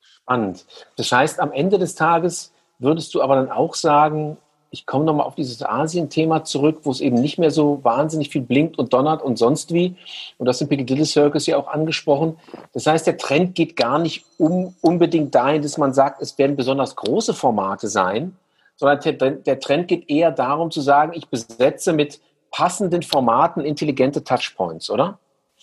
Spannend. 0.00 0.64
Das 0.96 1.10
heißt, 1.10 1.40
am 1.40 1.52
Ende 1.52 1.78
des 1.78 1.96
Tages 1.96 2.52
würdest 2.78 3.12
du 3.14 3.22
aber 3.22 3.36
dann 3.36 3.50
auch 3.50 3.74
sagen, 3.74 4.38
ich 4.72 4.86
komme 4.86 5.04
nochmal 5.04 5.26
auf 5.26 5.34
dieses 5.34 5.62
Asien-Thema 5.62 6.44
zurück, 6.44 6.80
wo 6.84 6.90
es 6.90 7.00
eben 7.00 7.20
nicht 7.20 7.38
mehr 7.38 7.50
so 7.50 7.80
wahnsinnig 7.82 8.30
viel 8.30 8.40
blinkt 8.40 8.78
und 8.78 8.92
donnert 8.94 9.22
und 9.22 9.38
sonst 9.38 9.74
wie. 9.74 9.96
Und 10.38 10.46
das 10.46 10.58
sind 10.58 10.68
Piccadilly 10.68 11.04
Circus 11.04 11.46
ja 11.46 11.58
auch 11.58 11.68
angesprochen. 11.68 12.38
Das 12.72 12.86
heißt, 12.86 13.06
der 13.06 13.18
Trend 13.18 13.54
geht 13.54 13.76
gar 13.76 13.98
nicht 13.98 14.24
um, 14.38 14.74
unbedingt 14.80 15.34
dahin, 15.34 15.60
dass 15.60 15.76
man 15.76 15.92
sagt, 15.92 16.22
es 16.22 16.38
werden 16.38 16.56
besonders 16.56 16.96
große 16.96 17.34
Formate 17.34 17.88
sein, 17.88 18.34
sondern 18.76 19.44
der 19.44 19.60
Trend 19.60 19.88
geht 19.88 20.10
eher 20.10 20.30
darum 20.30 20.70
zu 20.70 20.80
sagen, 20.80 21.12
ich 21.14 21.28
besetze 21.28 21.92
mit 21.92 22.20
passenden 22.50 23.02
Formaten 23.02 23.64
intelligente 23.64 24.24
Touchpoints, 24.24 24.90
oder? 24.90 25.18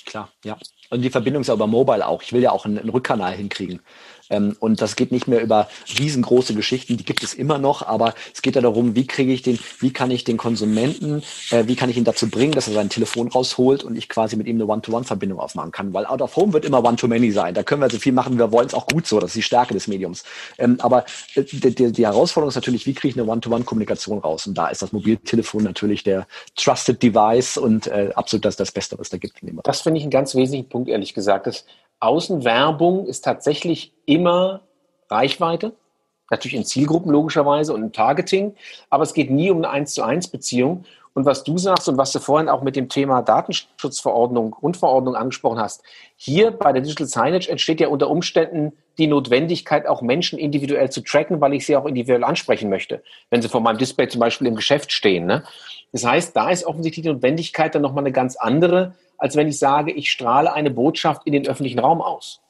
Klar, 0.06 0.30
ja. 0.44 0.58
Und 0.90 1.02
die 1.02 1.10
Verbindung 1.10 1.42
ist 1.42 1.48
ja 1.48 1.54
über 1.54 1.68
Mobile 1.68 2.06
auch. 2.06 2.22
Ich 2.22 2.34
will 2.34 2.42
ja 2.42 2.52
auch 2.52 2.66
einen, 2.66 2.90
Rückkanal 2.90 3.34
hinkriegen. 3.34 3.82
Ähm, 4.30 4.56
und 4.60 4.82
das 4.82 4.96
geht 4.96 5.12
nicht 5.12 5.28
mehr 5.28 5.42
über 5.42 5.70
riesengroße 5.98 6.54
Geschichten, 6.54 6.98
die 6.98 7.06
gibt 7.06 7.24
es 7.24 7.34
immer 7.34 7.58
noch, 7.58 7.86
aber 7.86 8.14
es 8.34 8.42
geht 8.42 8.56
ja 8.56 8.62
darum, 8.62 8.96
wie 8.96 9.08
kriege 9.08 9.32
ich 9.32 9.42
den, 9.42 9.60
wie 9.80 9.92
kann 9.92 10.12
ich 10.12 10.24
den 10.24 10.38
Konsumenten, 10.38 11.24
äh, 11.52 11.66
wie 11.68 11.76
kann 11.76 11.90
ich 11.90 11.98
ihn 11.98 12.04
dazu 12.04 12.30
bringen, 12.30 12.54
dass 12.54 12.68
er 12.68 12.74
sein 12.74 12.90
Telefon 12.90 13.28
rausholt 13.28 13.84
und 13.84 13.96
ich 13.96 14.10
quasi 14.10 14.36
mit 14.36 14.48
ihm 14.48 14.58
eine 14.58 14.68
One-to-One-Verbindung 14.68 15.40
aufmachen 15.40 15.72
kann. 15.72 15.94
Weil 15.94 16.06
Out 16.06 16.22
of 16.22 16.36
Home 16.36 16.54
wird 16.54 16.66
immer 16.66 16.84
One-to-Many 16.84 17.32
sein. 17.32 17.54
Da 17.54 17.64
können 17.64 17.82
wir 17.82 17.90
so 17.90 18.00
viel 18.00 18.14
machen, 18.14 18.38
wir 18.38 18.52
wollen, 18.52 18.68
ist 18.68 18.74
auch 18.74 18.88
gut 18.88 19.08
so, 19.08 19.20
das 19.20 19.32
ist 19.32 19.36
die 19.36 19.44
Stärke 19.44 19.74
des 19.74 19.88
Mediums. 19.88 20.24
Ähm, 20.58 20.78
aber 20.80 21.06
äh, 21.36 21.44
die, 21.44 21.92
die, 21.92 22.06
Herausforderung 22.06 22.50
ist 22.50 22.56
natürlich, 22.56 22.86
wie 22.86 22.94
kriege 22.94 23.10
ich 23.10 23.20
eine 23.20 23.30
One-to-One-Kommunikation 23.30 24.20
raus? 24.20 24.48
Und 24.48 24.58
da 24.58 24.68
ist 24.68 24.82
das 24.82 24.92
Mobiltelefon 24.92 25.64
natürlich 25.64 26.04
der 26.04 26.28
Trusted 26.56 27.02
Device 27.02 27.58
und 27.58 27.88
äh, 27.88 28.12
absolut 28.16 28.46
das, 28.46 28.56
das 28.56 28.72
Beste, 28.72 28.98
was 28.98 29.10
da 29.10 29.18
gibt. 29.18 29.40
Das 29.64 29.82
finde 29.82 30.00
ich 30.00 30.04
einen 30.04 30.12
ganz 30.12 30.36
wesentlichen 30.36 30.68
Punkt, 30.70 30.90
ehrlich 30.90 31.14
gesagt. 31.14 31.48
Das 31.48 31.66
Außenwerbung 32.00 33.06
ist 33.06 33.26
tatsächlich 33.26 33.94
immer 34.06 34.62
Reichweite, 35.10 35.74
natürlich 36.30 36.56
in 36.56 36.66
Zielgruppen 36.66 37.12
logischerweise 37.12 37.74
und 37.74 37.84
im 37.84 37.92
Targeting, 37.92 38.56
aber 38.90 39.04
es 39.04 39.14
geht 39.14 39.32
nie 39.32 39.52
um 39.52 39.58
eine 39.58 39.70
1 39.70 39.94
zu 39.94 40.04
1 40.04 40.28
Beziehung. 40.30 40.86
Und 41.14 41.26
was 41.26 41.44
du 41.44 41.58
sagst 41.58 41.90
und 41.90 41.98
was 41.98 42.12
du 42.12 42.20
vorhin 42.20 42.50
auch 42.50 42.62
mit 42.62 42.76
dem 42.76 42.88
Thema 42.88 43.22
Datenschutzverordnung, 43.22 44.52
Grundverordnung 44.52 45.16
angesprochen 45.16 45.60
hast, 45.60 45.84
hier 46.16 46.52
bei 46.52 46.72
der 46.72 46.84
Digital 46.84 47.08
Signage 47.08 47.50
entsteht 47.50 47.82
ja 47.82 47.88
unter 47.88 48.10
Umständen 48.10 48.74
die 49.00 49.08
Notwendigkeit, 49.08 49.88
auch 49.88 50.02
Menschen 50.02 50.38
individuell 50.38 50.92
zu 50.92 51.02
tracken, 51.02 51.42
weil 51.42 51.54
ich 51.54 51.66
sie 51.66 51.76
auch 51.76 51.86
individuell 51.86 52.24
ansprechen 52.24 52.70
möchte, 52.70 53.02
wenn 53.32 53.42
sie 53.42 53.50
vor 53.50 53.62
meinem 53.62 53.80
Display 53.80 54.08
zum 54.08 54.20
Beispiel 54.20 54.48
im 54.48 54.56
Geschäft 54.56 54.92
stehen. 54.92 55.26
Ne? 55.26 55.44
Das 55.92 56.06
heißt, 56.06 56.36
da 56.36 56.50
ist 56.50 56.66
offensichtlich 56.66 57.04
die 57.04 57.12
Notwendigkeit 57.12 57.74
dann 57.74 57.82
nochmal 57.82 58.04
eine 58.04 58.12
ganz 58.12 58.36
andere, 58.36 58.96
als 59.18 59.36
wenn 59.36 59.48
ich 59.48 59.60
sage, 59.60 59.92
ich 59.92 60.12
strahle 60.12 60.54
eine 60.54 60.72
Botschaft 60.72 61.24
in 61.26 61.34
den 61.34 61.48
öffentlichen 61.48 61.80
Raum 61.80 62.02
aus. 62.02 62.42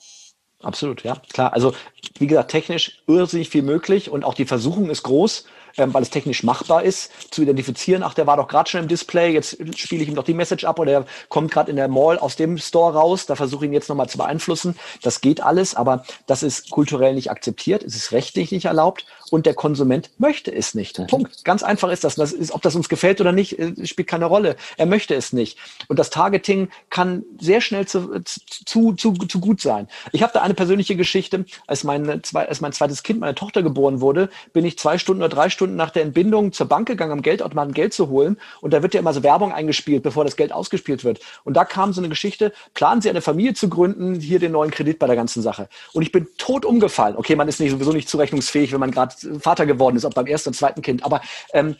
Absolut, 0.62 1.04
ja, 1.04 1.16
klar. 1.32 1.54
Also, 1.54 1.74
wie 2.18 2.28
gesagt, 2.28 2.52
technisch 2.52 3.02
irrsinnig 3.08 3.50
viel 3.50 3.62
möglich 3.62 4.10
und 4.10 4.26
auch 4.26 4.34
die 4.34 4.46
Versuchung 4.46 4.90
ist 4.90 5.04
groß 5.04 5.46
ähm, 5.80 5.94
weil 5.94 6.04
es 6.04 6.10
technisch 6.10 6.44
machbar 6.44 6.84
ist, 6.84 7.12
zu 7.32 7.42
identifizieren, 7.42 8.04
ach, 8.04 8.14
der 8.14 8.28
war 8.28 8.38
doch 8.38 8.48
gerade 8.48 8.70
schon 8.70 8.82
im 8.82 8.88
Display, 8.88 9.32
jetzt 9.32 9.58
spiele 9.78 10.04
ich 10.04 10.10
ihm 10.10 10.16
doch 10.16 10.24
die 10.24 10.34
Message 10.34 10.66
ab 10.66 10.80
oder 10.80 10.92
der 10.92 11.06
kommt 11.30 11.52
gerade 11.52 11.72
in 11.72 11.78
der 11.78 11.88
Mall 11.88 12.20
aus 12.20 12.36
dem 12.36 12.58
Store 12.58 12.94
raus, 12.94 13.26
da 13.26 13.36
versuche 13.36 13.66
ich 13.66 13.70
ihn 13.70 13.74
jetzt 13.74 13.90
nochmal 13.90 14.10
zu 14.10 14.18
beeinflussen. 14.18 14.76
Das 15.02 15.22
geht 15.22 15.42
alles, 15.42 15.76
aber 15.76 16.04
das 16.28 16.44
ist 16.44 16.70
kulturell 16.70 17.14
nicht 17.16 17.32
akzeptiert, 17.32 17.84
es 17.84 17.96
ist 17.96 18.12
rechtlich 18.12 18.52
nicht 18.52 18.66
erlaubt 18.66 19.06
und 19.32 19.46
der 19.46 19.54
Konsument 19.54 20.10
möchte 20.18 20.54
es 20.54 20.74
nicht. 20.76 21.00
Mhm. 21.00 21.08
Punkt. 21.08 21.44
Ganz 21.46 21.64
einfach 21.64 21.90
ist 21.90 22.04
das. 22.04 22.16
das 22.16 22.32
ist, 22.32 22.52
ob 22.52 22.62
das 22.62 22.76
uns 22.76 22.90
gefällt 22.90 23.22
oder 23.22 23.32
nicht, 23.32 23.58
äh, 23.60 23.86
spielt 23.86 24.08
keine 24.08 24.26
Rolle. 24.26 24.56
Er 24.78 24.86
möchte 24.86 25.16
es 25.16 25.34
nicht. 25.34 25.58
Und 25.88 26.00
das 26.00 26.10
Targeting 26.10 26.70
kann 26.90 27.24
sehr 27.40 27.62
schnell 27.62 27.88
zu, 27.88 28.22
zu, 28.24 28.94
zu, 28.94 29.14
zu 29.14 29.40
gut 29.40 29.62
sein. 29.62 29.88
Ich 30.12 30.24
habe 30.24 30.34
da 30.34 30.42
eine 30.42 30.54
persönliche 30.54 30.96
Geschichte. 30.96 31.46
Als 31.68 31.84
mein, 31.84 32.22
als 32.34 32.62
mein 32.62 32.74
zweites 32.74 33.04
Kind, 33.04 33.20
meine 33.20 33.36
Tochter 33.36 33.64
geboren 33.64 34.02
wurde, 34.02 34.30
bin 34.54 34.66
ich 34.66 34.78
zwei 34.78 34.98
Stunden 34.98 35.22
oder 35.22 35.30
drei 35.30 35.50
Stunden 35.50 35.69
nach 35.76 35.90
der 35.92 36.04
Entbindung 36.04 36.52
zur 36.52 36.68
Bank 36.68 36.88
gegangen, 36.88 37.12
am 37.12 37.22
Geldautomaten 37.22 37.74
Geld 37.74 37.94
zu 37.94 38.10
holen. 38.10 38.38
Und 38.62 38.74
da 38.74 38.82
wird 38.82 38.94
ja 38.94 39.00
immer 39.00 39.14
so 39.14 39.24
Werbung 39.24 39.52
eingespielt, 39.52 40.04
bevor 40.04 40.24
das 40.24 40.36
Geld 40.36 40.52
ausgespielt 40.52 41.04
wird. 41.04 41.20
Und 41.44 41.56
da 41.56 41.66
kam 41.66 41.94
so 41.94 42.02
eine 42.02 42.10
Geschichte, 42.10 42.54
planen 42.74 43.02
Sie 43.02 43.10
eine 43.10 43.22
Familie 43.22 43.54
zu 43.54 43.70
gründen, 43.70 44.20
hier 44.20 44.40
den 44.40 44.52
neuen 44.52 44.72
Kredit 44.72 45.00
bei 45.00 45.08
der 45.08 45.16
ganzen 45.16 45.42
Sache. 45.42 45.70
Und 45.94 46.04
ich 46.04 46.12
bin 46.12 46.28
tot 46.38 46.66
umgefallen. 46.66 47.16
Okay, 47.16 47.36
man 47.36 47.48
ist 47.48 47.60
nicht, 47.60 47.72
sowieso 47.72 47.92
nicht 47.92 48.10
zurechnungsfähig, 48.10 48.72
wenn 48.72 48.80
man 48.80 48.92
gerade 48.92 49.16
Vater 49.40 49.66
geworden 49.66 49.96
ist, 49.96 50.06
ob 50.06 50.16
beim 50.16 50.28
ersten 50.28 50.50
und 50.50 50.56
zweiten 50.56 50.82
Kind. 50.82 51.04
Aber 51.04 51.22
ähm, 51.54 51.76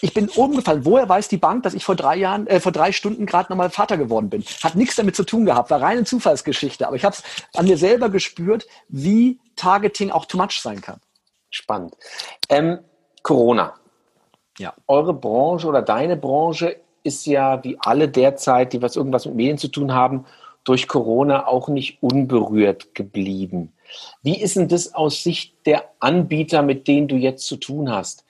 ich 0.00 0.14
bin 0.14 0.28
umgefallen. 0.28 0.84
Woher 0.84 1.08
weiß 1.08 1.28
die 1.28 1.36
Bank, 1.36 1.62
dass 1.62 1.74
ich 1.74 1.84
vor 1.84 1.96
drei 1.96 2.16
Jahren, 2.16 2.46
äh, 2.46 2.60
vor 2.60 2.72
drei 2.72 2.92
Stunden 2.92 3.26
gerade 3.26 3.50
nochmal 3.50 3.70
Vater 3.70 3.96
geworden 3.96 4.30
bin? 4.30 4.44
Hat 4.62 4.74
nichts 4.74 4.96
damit 4.96 5.16
zu 5.16 5.24
tun 5.24 5.44
gehabt, 5.46 5.70
war 5.70 5.80
reine 5.80 6.04
Zufallsgeschichte. 6.04 6.86
Aber 6.86 6.96
ich 6.96 7.04
habe 7.04 7.16
es 7.16 7.22
an 7.54 7.66
mir 7.66 7.78
selber 7.78 8.08
gespürt, 8.08 8.66
wie 8.88 9.40
Targeting 9.56 10.10
auch 10.10 10.26
too 10.26 10.36
much 10.36 10.60
sein 10.60 10.80
kann. 10.80 11.00
Spannend. 11.50 11.94
Ähm, 12.48 12.80
Corona. 13.28 13.74
Ja. 14.58 14.72
Eure 14.86 15.12
Branche 15.12 15.66
oder 15.66 15.82
deine 15.82 16.16
Branche 16.16 16.76
ist 17.02 17.26
ja 17.26 17.62
wie 17.62 17.76
alle 17.78 18.08
derzeit, 18.08 18.72
die 18.72 18.80
was 18.80 18.96
irgendwas 18.96 19.26
mit 19.26 19.34
Medien 19.34 19.58
zu 19.58 19.68
tun 19.68 19.92
haben, 19.92 20.24
durch 20.64 20.88
Corona 20.88 21.46
auch 21.46 21.68
nicht 21.68 22.02
unberührt 22.02 22.94
geblieben. 22.94 23.74
Wie 24.22 24.40
ist 24.40 24.56
denn 24.56 24.68
das 24.68 24.94
aus 24.94 25.22
Sicht 25.22 25.54
der 25.66 25.90
Anbieter, 26.00 26.62
mit 26.62 26.88
denen 26.88 27.06
du 27.06 27.16
jetzt 27.16 27.46
zu 27.46 27.58
tun 27.58 27.92
hast? 27.92 28.24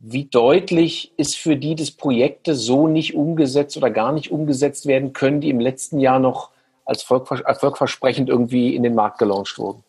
Wie 0.00 0.24
deutlich 0.24 1.12
ist 1.16 1.36
für 1.36 1.54
die, 1.54 1.76
dass 1.76 1.92
Projekte 1.92 2.56
so 2.56 2.88
nicht 2.88 3.14
umgesetzt 3.14 3.76
oder 3.76 3.90
gar 3.90 4.10
nicht 4.10 4.32
umgesetzt 4.32 4.86
werden 4.86 5.12
können, 5.12 5.40
die 5.40 5.50
im 5.50 5.60
letzten 5.60 6.00
Jahr 6.00 6.18
noch 6.18 6.50
als 6.84 7.08
erfolgversprechend 7.08 8.28
irgendwie 8.28 8.74
in 8.74 8.82
den 8.82 8.96
Markt 8.96 9.18
gelauncht 9.18 9.56
wurden? 9.58 9.84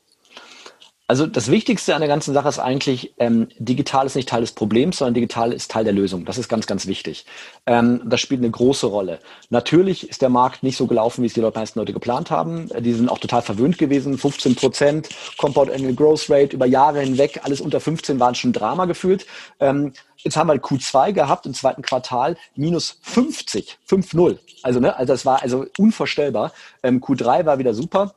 Also 1.08 1.28
das 1.28 1.52
Wichtigste 1.52 1.94
an 1.94 2.00
der 2.00 2.08
ganzen 2.08 2.34
Sache 2.34 2.48
ist 2.48 2.58
eigentlich, 2.58 3.14
ähm, 3.18 3.50
digital 3.60 4.06
ist 4.06 4.16
nicht 4.16 4.30
Teil 4.30 4.40
des 4.40 4.54
Problems, 4.54 4.98
sondern 4.98 5.14
digital 5.14 5.52
ist 5.52 5.70
Teil 5.70 5.84
der 5.84 5.92
Lösung. 5.92 6.24
Das 6.24 6.38
ist 6.38 6.48
ganz, 6.48 6.68
ganz 6.68 6.88
wichtig. 6.88 7.26
Ähm, 7.66 8.02
das 8.06 8.22
spielt 8.22 8.40
eine 8.40 8.50
große 8.50 8.88
Rolle. 8.88 9.20
Natürlich 9.50 10.10
ist 10.10 10.22
der 10.22 10.30
Markt 10.30 10.64
nicht 10.64 10.78
so 10.78 10.88
gelaufen, 10.88 11.22
wie 11.22 11.28
es 11.28 11.34
die 11.34 11.42
meisten 11.42 11.80
Leute 11.80 11.92
geplant 11.92 12.32
haben. 12.32 12.70
Die 12.80 12.94
sind 12.94 13.10
auch 13.10 13.20
total 13.20 13.42
verwöhnt 13.42 13.78
gewesen. 13.78 14.18
15 14.18 14.56
Prozent 14.56 15.10
Compound 15.38 15.70
Annual 15.70 15.96
Growth 15.96 16.30
Rate 16.30 16.56
über 16.56 16.66
Jahre 16.66 17.02
hinweg, 17.02 17.42
alles 17.44 17.60
unter 17.60 17.82
15 17.82 18.18
waren 18.22 18.36
schon 18.36 18.54
Drama 18.54 18.86
gefühlt. 18.86 19.26
Ähm, 19.60 19.92
jetzt 20.16 20.38
haben 20.38 20.48
wir 20.48 20.56
Q2 20.56 21.12
gehabt 21.12 21.46
im 21.46 21.54
zweiten 21.54 21.82
Quartal 21.82 22.38
minus 22.56 23.00
50, 23.02 23.80
5-0. 23.86 24.38
Also, 24.64 24.80
ne, 24.80 24.96
also 24.96 25.12
das 25.12 25.26
war 25.26 25.42
also 25.42 25.66
unvorstellbar. 25.78 26.54
Ähm, 26.84 27.02
Q3 27.02 27.46
war 27.46 27.60
wieder 27.60 27.74
super. 27.74 28.14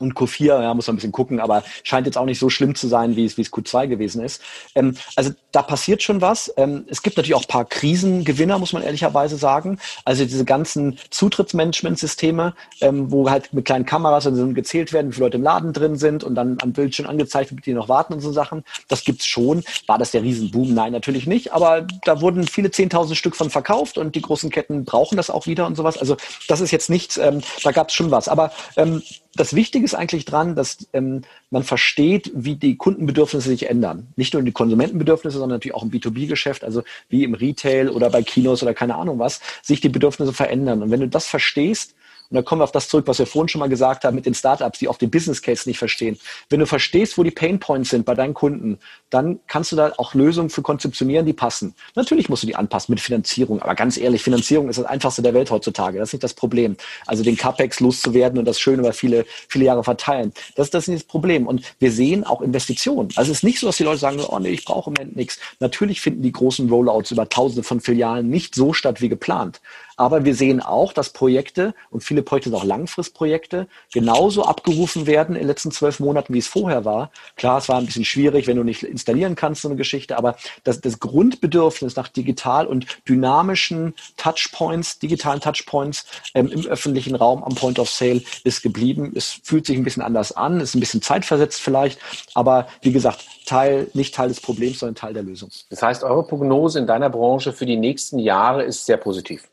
Und 0.00 0.14
Q4, 0.14 0.62
ja, 0.62 0.74
muss 0.74 0.86
man 0.86 0.94
ein 0.94 0.96
bisschen 0.96 1.12
gucken, 1.12 1.40
aber 1.40 1.62
scheint 1.82 2.06
jetzt 2.06 2.16
auch 2.16 2.24
nicht 2.24 2.38
so 2.38 2.48
schlimm 2.48 2.74
zu 2.74 2.88
sein, 2.88 3.16
wie 3.16 3.24
es, 3.26 3.36
wie 3.36 3.42
es 3.42 3.52
Q2 3.52 3.86
gewesen 3.86 4.22
ist. 4.22 4.42
Ähm, 4.74 4.96
also 5.14 5.30
da 5.52 5.62
passiert 5.62 6.02
schon 6.02 6.20
was. 6.20 6.52
Ähm, 6.56 6.84
es 6.88 7.02
gibt 7.02 7.16
natürlich 7.16 7.34
auch 7.34 7.46
paar 7.46 7.64
Krisengewinner, 7.64 8.58
muss 8.58 8.72
man 8.72 8.82
ehrlicherweise 8.82 9.36
sagen. 9.36 9.78
Also 10.04 10.24
diese 10.24 10.44
ganzen 10.44 10.98
Zutrittsmanagementsysteme, 11.10 12.54
ähm, 12.80 13.10
wo 13.10 13.28
halt 13.28 13.52
mit 13.52 13.64
kleinen 13.64 13.84
Kameras 13.84 14.24
dann 14.24 14.54
gezählt 14.54 14.92
werden, 14.92 15.08
wie 15.08 15.14
viele 15.14 15.26
Leute 15.26 15.36
im 15.36 15.42
Laden 15.42 15.72
drin 15.72 15.96
sind 15.96 16.24
und 16.24 16.34
dann 16.34 16.58
am 16.62 16.72
Bildschirm 16.72 17.06
angezeigt 17.06 17.50
wird, 17.50 17.66
die 17.66 17.74
noch 17.74 17.88
warten 17.88 18.14
und 18.14 18.20
so 18.20 18.32
Sachen. 18.32 18.64
Das 18.88 19.04
gibt's 19.04 19.26
schon. 19.26 19.62
War 19.86 19.98
das 19.98 20.12
der 20.12 20.22
Riesenboom? 20.22 20.72
Nein, 20.72 20.92
natürlich 20.92 21.26
nicht. 21.26 21.52
Aber 21.52 21.86
da 22.04 22.20
wurden 22.20 22.46
viele 22.46 22.70
zehntausend 22.70 23.18
Stück 23.18 23.36
von 23.36 23.50
verkauft 23.50 23.98
und 23.98 24.14
die 24.14 24.22
großen 24.22 24.50
Ketten 24.50 24.84
brauchen 24.84 25.16
das 25.16 25.30
auch 25.30 25.46
wieder 25.46 25.66
und 25.66 25.76
sowas. 25.76 25.98
Also 25.98 26.16
das 26.48 26.60
ist 26.60 26.70
jetzt 26.70 26.90
nichts, 26.90 27.18
ähm, 27.18 27.40
da 27.62 27.72
gab's 27.72 27.94
schon 27.94 28.10
was. 28.10 28.28
Aber 28.28 28.52
ähm, 28.76 29.02
das 29.34 29.54
Wichtige 29.54 29.84
ist 29.84 29.94
eigentlich 29.94 30.24
dran, 30.24 30.56
dass 30.56 30.88
ähm, 30.92 31.22
man 31.50 31.62
versteht, 31.62 32.32
wie 32.34 32.56
die 32.56 32.76
Kundenbedürfnisse 32.76 33.48
sich 33.48 33.70
ändern. 33.70 34.08
Nicht 34.16 34.34
nur 34.34 34.42
die 34.42 34.52
Konsumentenbedürfnisse, 34.52 35.38
sondern 35.38 35.56
natürlich 35.56 35.74
auch 35.74 35.84
im 35.84 35.90
B2B-Geschäft, 35.90 36.64
also 36.64 36.82
wie 37.08 37.22
im 37.22 37.34
Retail 37.34 37.90
oder 37.90 38.10
bei 38.10 38.22
Kinos 38.22 38.62
oder 38.62 38.74
keine 38.74 38.96
Ahnung 38.96 39.18
was, 39.18 39.40
sich 39.62 39.80
die 39.80 39.88
Bedürfnisse 39.88 40.32
verändern. 40.32 40.82
Und 40.82 40.90
wenn 40.90 41.00
du 41.00 41.08
das 41.08 41.26
verstehst, 41.26 41.94
und 42.30 42.36
da 42.36 42.42
kommen 42.42 42.60
wir 42.60 42.64
auf 42.64 42.72
das 42.72 42.88
zurück, 42.88 43.08
was 43.08 43.18
wir 43.18 43.26
vorhin 43.26 43.48
schon 43.48 43.58
mal 43.58 43.68
gesagt 43.68 44.04
haben 44.04 44.14
mit 44.14 44.24
den 44.24 44.34
Startups, 44.34 44.78
die 44.78 44.88
oft 44.88 45.00
den 45.00 45.10
Business 45.10 45.42
Case 45.42 45.68
nicht 45.68 45.78
verstehen. 45.78 46.16
Wenn 46.48 46.60
du 46.60 46.66
verstehst, 46.66 47.18
wo 47.18 47.24
die 47.24 47.32
Pain 47.32 47.58
Points 47.58 47.90
sind 47.90 48.04
bei 48.04 48.14
deinen 48.14 48.34
Kunden, 48.34 48.78
dann 49.10 49.40
kannst 49.48 49.72
du 49.72 49.76
da 49.76 49.92
auch 49.96 50.14
Lösungen 50.14 50.48
für 50.48 50.62
konzeptionieren, 50.62 51.26
die 51.26 51.32
passen. 51.32 51.74
Natürlich 51.96 52.28
musst 52.28 52.44
du 52.44 52.46
die 52.46 52.54
anpassen 52.54 52.92
mit 52.92 53.00
Finanzierung, 53.00 53.60
aber 53.60 53.74
ganz 53.74 53.96
ehrlich, 53.96 54.22
Finanzierung 54.22 54.68
ist 54.68 54.78
das 54.78 54.86
einfachste 54.86 55.22
der 55.22 55.34
Welt 55.34 55.50
heutzutage. 55.50 55.98
Das 55.98 56.10
ist 56.10 56.12
nicht 56.14 56.22
das 56.22 56.34
Problem. 56.34 56.76
Also 57.06 57.24
den 57.24 57.36
CapEx 57.36 57.80
loszuwerden 57.80 58.38
und 58.38 58.44
das 58.44 58.60
schön 58.60 58.78
über 58.78 58.92
viele, 58.92 59.24
viele 59.48 59.64
Jahre 59.64 59.82
verteilen. 59.82 60.32
Das, 60.54 60.70
das 60.70 60.84
ist 60.84 60.88
nicht 60.88 61.02
das 61.02 61.08
Problem. 61.08 61.48
Und 61.48 61.62
wir 61.80 61.90
sehen 61.90 62.22
auch 62.22 62.42
Investitionen. 62.42 63.08
Also 63.16 63.32
es 63.32 63.38
ist 63.38 63.44
nicht 63.44 63.58
so, 63.58 63.66
dass 63.66 63.76
die 63.76 63.84
Leute 63.84 63.98
sagen, 63.98 64.20
oh 64.20 64.38
nee, 64.38 64.50
ich 64.50 64.64
brauche 64.64 64.90
im 64.90 64.94
Moment 64.94 65.16
nichts. 65.16 65.40
Natürlich 65.58 66.00
finden 66.00 66.22
die 66.22 66.32
großen 66.32 66.68
Rollouts 66.68 67.10
über 67.10 67.28
tausende 67.28 67.64
von 67.64 67.80
Filialen 67.80 68.30
nicht 68.30 68.54
so 68.54 68.72
statt 68.72 69.00
wie 69.00 69.08
geplant. 69.08 69.60
Aber 70.00 70.24
wir 70.24 70.34
sehen 70.34 70.62
auch, 70.62 70.94
dass 70.94 71.10
Projekte 71.10 71.74
und 71.90 72.02
viele 72.02 72.22
Projekte 72.22 72.48
sind 72.48 72.56
auch 72.56 72.64
Langfristprojekte 72.64 73.66
genauso 73.92 74.46
abgerufen 74.46 75.06
werden 75.06 75.36
in 75.36 75.42
den 75.42 75.46
letzten 75.46 75.72
zwölf 75.72 76.00
Monaten, 76.00 76.32
wie 76.32 76.38
es 76.38 76.46
vorher 76.46 76.86
war. 76.86 77.10
Klar, 77.36 77.58
es 77.58 77.68
war 77.68 77.76
ein 77.76 77.84
bisschen 77.84 78.06
schwierig, 78.06 78.46
wenn 78.46 78.56
du 78.56 78.64
nicht 78.64 78.82
installieren 78.82 79.34
kannst, 79.34 79.60
so 79.60 79.68
eine 79.68 79.76
Geschichte, 79.76 80.16
aber 80.16 80.36
das, 80.64 80.80
das 80.80 81.00
Grundbedürfnis 81.00 81.96
nach 81.96 82.08
digital 82.08 82.66
und 82.66 82.86
dynamischen 83.06 83.92
Touchpoints, 84.16 85.00
digitalen 85.00 85.42
Touchpoints 85.42 86.06
ähm, 86.32 86.48
im 86.48 86.64
öffentlichen 86.64 87.14
Raum 87.14 87.44
am 87.44 87.54
Point 87.54 87.78
of 87.78 87.90
Sale 87.90 88.22
ist 88.42 88.62
geblieben. 88.62 89.12
Es 89.14 89.40
fühlt 89.42 89.66
sich 89.66 89.76
ein 89.76 89.84
bisschen 89.84 90.02
anders 90.02 90.32
an, 90.32 90.60
ist 90.60 90.74
ein 90.74 90.80
bisschen 90.80 91.02
zeitversetzt 91.02 91.60
vielleicht, 91.60 91.98
aber 92.32 92.68
wie 92.80 92.92
gesagt, 92.92 93.26
Teil, 93.44 93.90
nicht 93.92 94.14
Teil 94.14 94.28
des 94.28 94.40
Problems, 94.40 94.78
sondern 94.78 94.94
Teil 94.94 95.12
der 95.12 95.24
Lösung. 95.24 95.50
Das 95.68 95.82
heißt, 95.82 96.04
eure 96.04 96.22
Prognose 96.22 96.78
in 96.78 96.86
deiner 96.86 97.10
Branche 97.10 97.52
für 97.52 97.66
die 97.66 97.76
nächsten 97.76 98.18
Jahre 98.18 98.62
ist 98.62 98.86
sehr 98.86 98.96
positiv. 98.96 99.50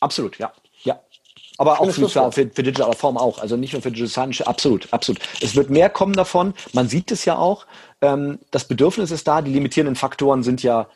Absolut, 0.00 0.38
ja. 0.38 0.52
Ja. 0.82 0.98
Aber 1.58 1.80
auch 1.80 1.90
für, 1.90 2.08
für, 2.08 2.32
für 2.32 2.62
Digital 2.62 2.92
Form 2.94 3.18
auch. 3.18 3.38
Also 3.38 3.56
nicht 3.56 3.74
nur 3.74 3.82
für 3.82 3.90
Digital 3.90 4.08
Science, 4.08 4.40
absolut, 4.42 4.92
absolut. 4.92 5.20
Es 5.42 5.54
wird 5.54 5.70
mehr 5.70 5.90
kommen 5.90 6.14
davon. 6.14 6.54
Man 6.72 6.88
sieht 6.88 7.12
es 7.12 7.26
ja 7.26 7.36
auch. 7.36 7.66
Ähm, 8.00 8.38
das 8.50 8.64
Bedürfnis 8.64 9.10
ist 9.10 9.28
da. 9.28 9.42
Die 9.42 9.52
limitierenden 9.52 9.96
Faktoren 9.96 10.42
sind 10.42 10.62
ja 10.62 10.88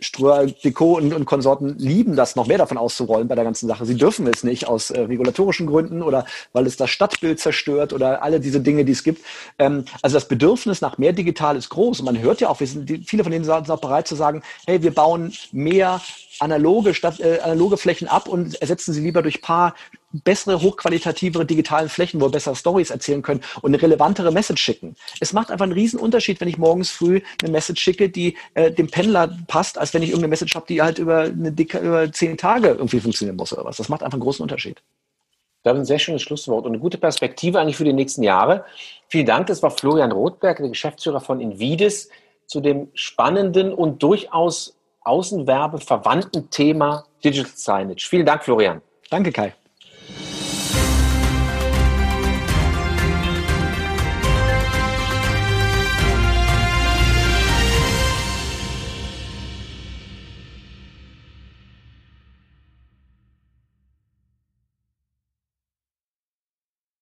Ströer, 0.00 0.46
Deco 0.46 0.96
und, 0.96 1.14
und, 1.14 1.24
Konsorten 1.24 1.78
lieben 1.78 2.16
das, 2.16 2.34
noch 2.36 2.46
mehr 2.46 2.58
davon 2.58 2.78
auszurollen 2.78 3.28
bei 3.28 3.36
der 3.36 3.44
ganzen 3.44 3.68
Sache. 3.68 3.86
Sie 3.86 3.96
dürfen 3.96 4.26
es 4.26 4.42
nicht 4.42 4.66
aus 4.66 4.90
äh, 4.90 5.00
regulatorischen 5.00 5.66
Gründen 5.66 6.02
oder 6.02 6.26
weil 6.52 6.66
es 6.66 6.76
das 6.76 6.90
Stadtbild 6.90 7.38
zerstört 7.38 7.92
oder 7.92 8.22
alle 8.22 8.40
diese 8.40 8.60
Dinge, 8.60 8.84
die 8.84 8.92
es 8.92 9.04
gibt. 9.04 9.24
Ähm, 9.58 9.84
also 10.02 10.14
das 10.14 10.26
Bedürfnis 10.26 10.80
nach 10.80 10.98
mehr 10.98 11.12
digital 11.12 11.56
ist 11.56 11.68
groß. 11.68 12.00
Und 12.00 12.06
man 12.06 12.18
hört 12.18 12.40
ja 12.40 12.48
auch, 12.48 12.60
wir 12.60 12.66
sind, 12.66 12.90
viele 13.06 13.22
von 13.22 13.30
denen 13.30 13.44
sind 13.44 13.70
auch 13.70 13.80
bereit 13.80 14.08
zu 14.08 14.16
sagen, 14.16 14.42
hey, 14.66 14.82
wir 14.82 14.92
bauen 14.92 15.32
mehr 15.52 16.00
analoge, 16.40 16.94
statt, 16.94 17.20
äh, 17.20 17.38
analoge 17.40 17.76
Flächen 17.76 18.08
ab 18.08 18.28
und 18.28 18.60
ersetzen 18.60 18.92
sie 18.92 19.00
lieber 19.00 19.22
durch 19.22 19.42
paar 19.42 19.74
bessere, 20.22 20.60
hochqualitativere 20.60 21.44
digitalen 21.44 21.88
Flächen, 21.88 22.20
wo 22.20 22.26
wir 22.26 22.30
bessere 22.30 22.54
Stories 22.56 22.90
erzählen 22.90 23.22
können 23.22 23.40
und 23.62 23.74
eine 23.74 23.82
relevantere 23.82 24.30
Message 24.32 24.62
schicken. 24.62 24.96
Es 25.20 25.32
macht 25.32 25.50
einfach 25.50 25.64
einen 25.64 25.72
riesen 25.72 25.98
Unterschied, 25.98 26.40
wenn 26.40 26.48
ich 26.48 26.58
morgens 26.58 26.90
früh 26.90 27.20
eine 27.42 27.50
Message 27.50 27.82
schicke, 27.82 28.08
die 28.08 28.36
äh, 28.54 28.70
dem 28.70 28.88
Pendler 28.88 29.36
passt, 29.48 29.78
als 29.78 29.92
wenn 29.94 30.02
ich 30.02 30.10
irgendeine 30.10 30.30
Message 30.30 30.54
habe, 30.54 30.66
die 30.68 30.80
halt 30.80 30.98
über 30.98 31.22
eine 31.22 31.52
dicke, 31.52 31.78
über 31.78 32.10
zehn 32.12 32.36
Tage 32.36 32.68
irgendwie 32.68 33.00
funktionieren 33.00 33.36
muss 33.36 33.52
oder 33.52 33.64
was. 33.64 33.76
Das 33.76 33.88
macht 33.88 34.02
einfach 34.02 34.14
einen 34.14 34.22
großen 34.22 34.42
Unterschied. 34.42 34.82
Das 35.64 35.74
ist 35.74 35.80
ein 35.80 35.86
sehr 35.86 35.98
schönes 35.98 36.22
Schlusswort 36.22 36.66
und 36.66 36.72
eine 36.72 36.78
gute 36.78 36.98
Perspektive 36.98 37.58
eigentlich 37.58 37.76
für 37.76 37.84
die 37.84 37.94
nächsten 37.94 38.22
Jahre. 38.22 38.66
Vielen 39.08 39.26
Dank. 39.26 39.46
Das 39.46 39.62
war 39.62 39.70
Florian 39.70 40.12
Rothberg, 40.12 40.58
der 40.58 40.68
Geschäftsführer 40.68 41.20
von 41.20 41.40
Invides, 41.40 42.10
zu 42.46 42.60
dem 42.60 42.88
spannenden 42.92 43.72
und 43.72 44.02
durchaus 44.02 44.76
Außenwerbe 45.04 45.78
verwandten 45.78 46.50
Thema 46.50 47.06
Digital 47.24 47.50
Signage. 47.54 48.06
Vielen 48.08 48.26
Dank, 48.26 48.44
Florian. 48.44 48.82
Danke, 49.10 49.32
Kai. 49.32 49.54